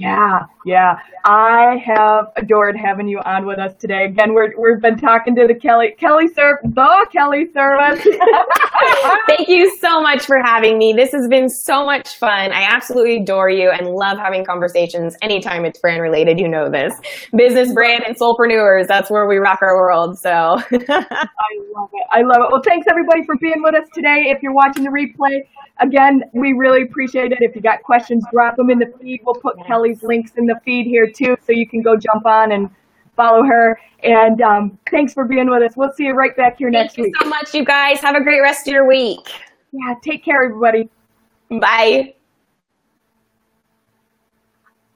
Yeah, 0.00 0.46
yeah. 0.64 0.98
I 1.26 1.76
have 1.84 2.28
adored 2.36 2.74
having 2.74 3.06
you 3.06 3.20
on 3.26 3.46
with 3.46 3.58
us 3.58 3.74
today. 3.78 4.04
Again, 4.04 4.32
we're, 4.32 4.50
we've 4.58 4.80
been 4.80 4.96
talking 4.96 5.34
to 5.36 5.46
the 5.46 5.54
Kelly, 5.54 5.94
Kelly 5.98 6.28
Serv, 6.28 6.56
the 6.64 7.06
Kelly 7.12 7.52
Service. 7.52 8.02
Thank 9.28 9.48
you 9.48 9.76
so 9.76 10.00
much 10.00 10.24
for 10.24 10.38
having 10.42 10.78
me. 10.78 10.94
This 10.94 11.12
has 11.12 11.28
been 11.28 11.50
so 11.50 11.84
much 11.84 12.16
fun. 12.16 12.50
I 12.50 12.62
absolutely 12.62 13.18
adore 13.18 13.50
you 13.50 13.70
and 13.70 13.88
love 13.90 14.16
having 14.16 14.42
conversations 14.42 15.16
anytime 15.20 15.66
it's 15.66 15.78
brand 15.78 16.00
related. 16.00 16.40
You 16.40 16.48
know 16.48 16.70
this. 16.70 16.94
Business, 17.36 17.70
brand, 17.74 18.04
and 18.06 18.16
soulpreneurs. 18.18 18.86
That's 18.86 19.10
where 19.10 19.28
we 19.28 19.36
rock 19.36 19.60
our 19.60 19.76
world. 19.76 20.18
So 20.18 20.30
I 20.30 20.56
love 20.62 21.90
it. 21.92 22.06
I 22.10 22.22
love 22.22 22.38
it. 22.40 22.48
Well, 22.50 22.62
thanks 22.64 22.86
everybody 22.90 23.22
for 23.26 23.36
being 23.38 23.62
with 23.62 23.74
us 23.74 23.88
today. 23.92 24.28
If 24.28 24.42
you're 24.42 24.54
watching 24.54 24.84
the 24.84 24.90
replay, 24.90 25.42
again, 25.78 26.22
we 26.32 26.54
really 26.54 26.82
appreciate 26.82 27.32
it. 27.32 27.38
If 27.40 27.54
you 27.54 27.60
got 27.60 27.82
questions, 27.82 28.24
drop 28.32 28.56
them 28.56 28.70
in 28.70 28.78
the 28.78 28.86
feed. 28.98 29.20
We'll 29.24 29.34
put 29.34 29.56
Links 30.02 30.32
in 30.36 30.46
the 30.46 30.60
feed 30.64 30.86
here 30.86 31.10
too, 31.10 31.36
so 31.46 31.52
you 31.52 31.66
can 31.68 31.82
go 31.82 31.96
jump 31.96 32.26
on 32.26 32.52
and 32.52 32.70
follow 33.16 33.44
her. 33.44 33.78
And 34.02 34.40
um, 34.40 34.78
thanks 34.90 35.12
for 35.12 35.24
being 35.24 35.50
with 35.50 35.62
us. 35.62 35.76
We'll 35.76 35.92
see 35.92 36.04
you 36.04 36.14
right 36.14 36.36
back 36.36 36.58
here 36.58 36.70
Thank 36.70 36.84
next 36.84 36.96
week. 36.96 37.12
Thank 37.18 37.24
you 37.24 37.24
so 37.24 37.28
much, 37.28 37.54
you 37.54 37.64
guys. 37.64 38.00
Have 38.00 38.16
a 38.16 38.22
great 38.22 38.40
rest 38.40 38.66
of 38.66 38.72
your 38.72 38.86
week. 38.86 39.30
Yeah, 39.72 39.94
take 40.02 40.24
care, 40.24 40.44
everybody. 40.44 40.88
Bye. 41.50 42.14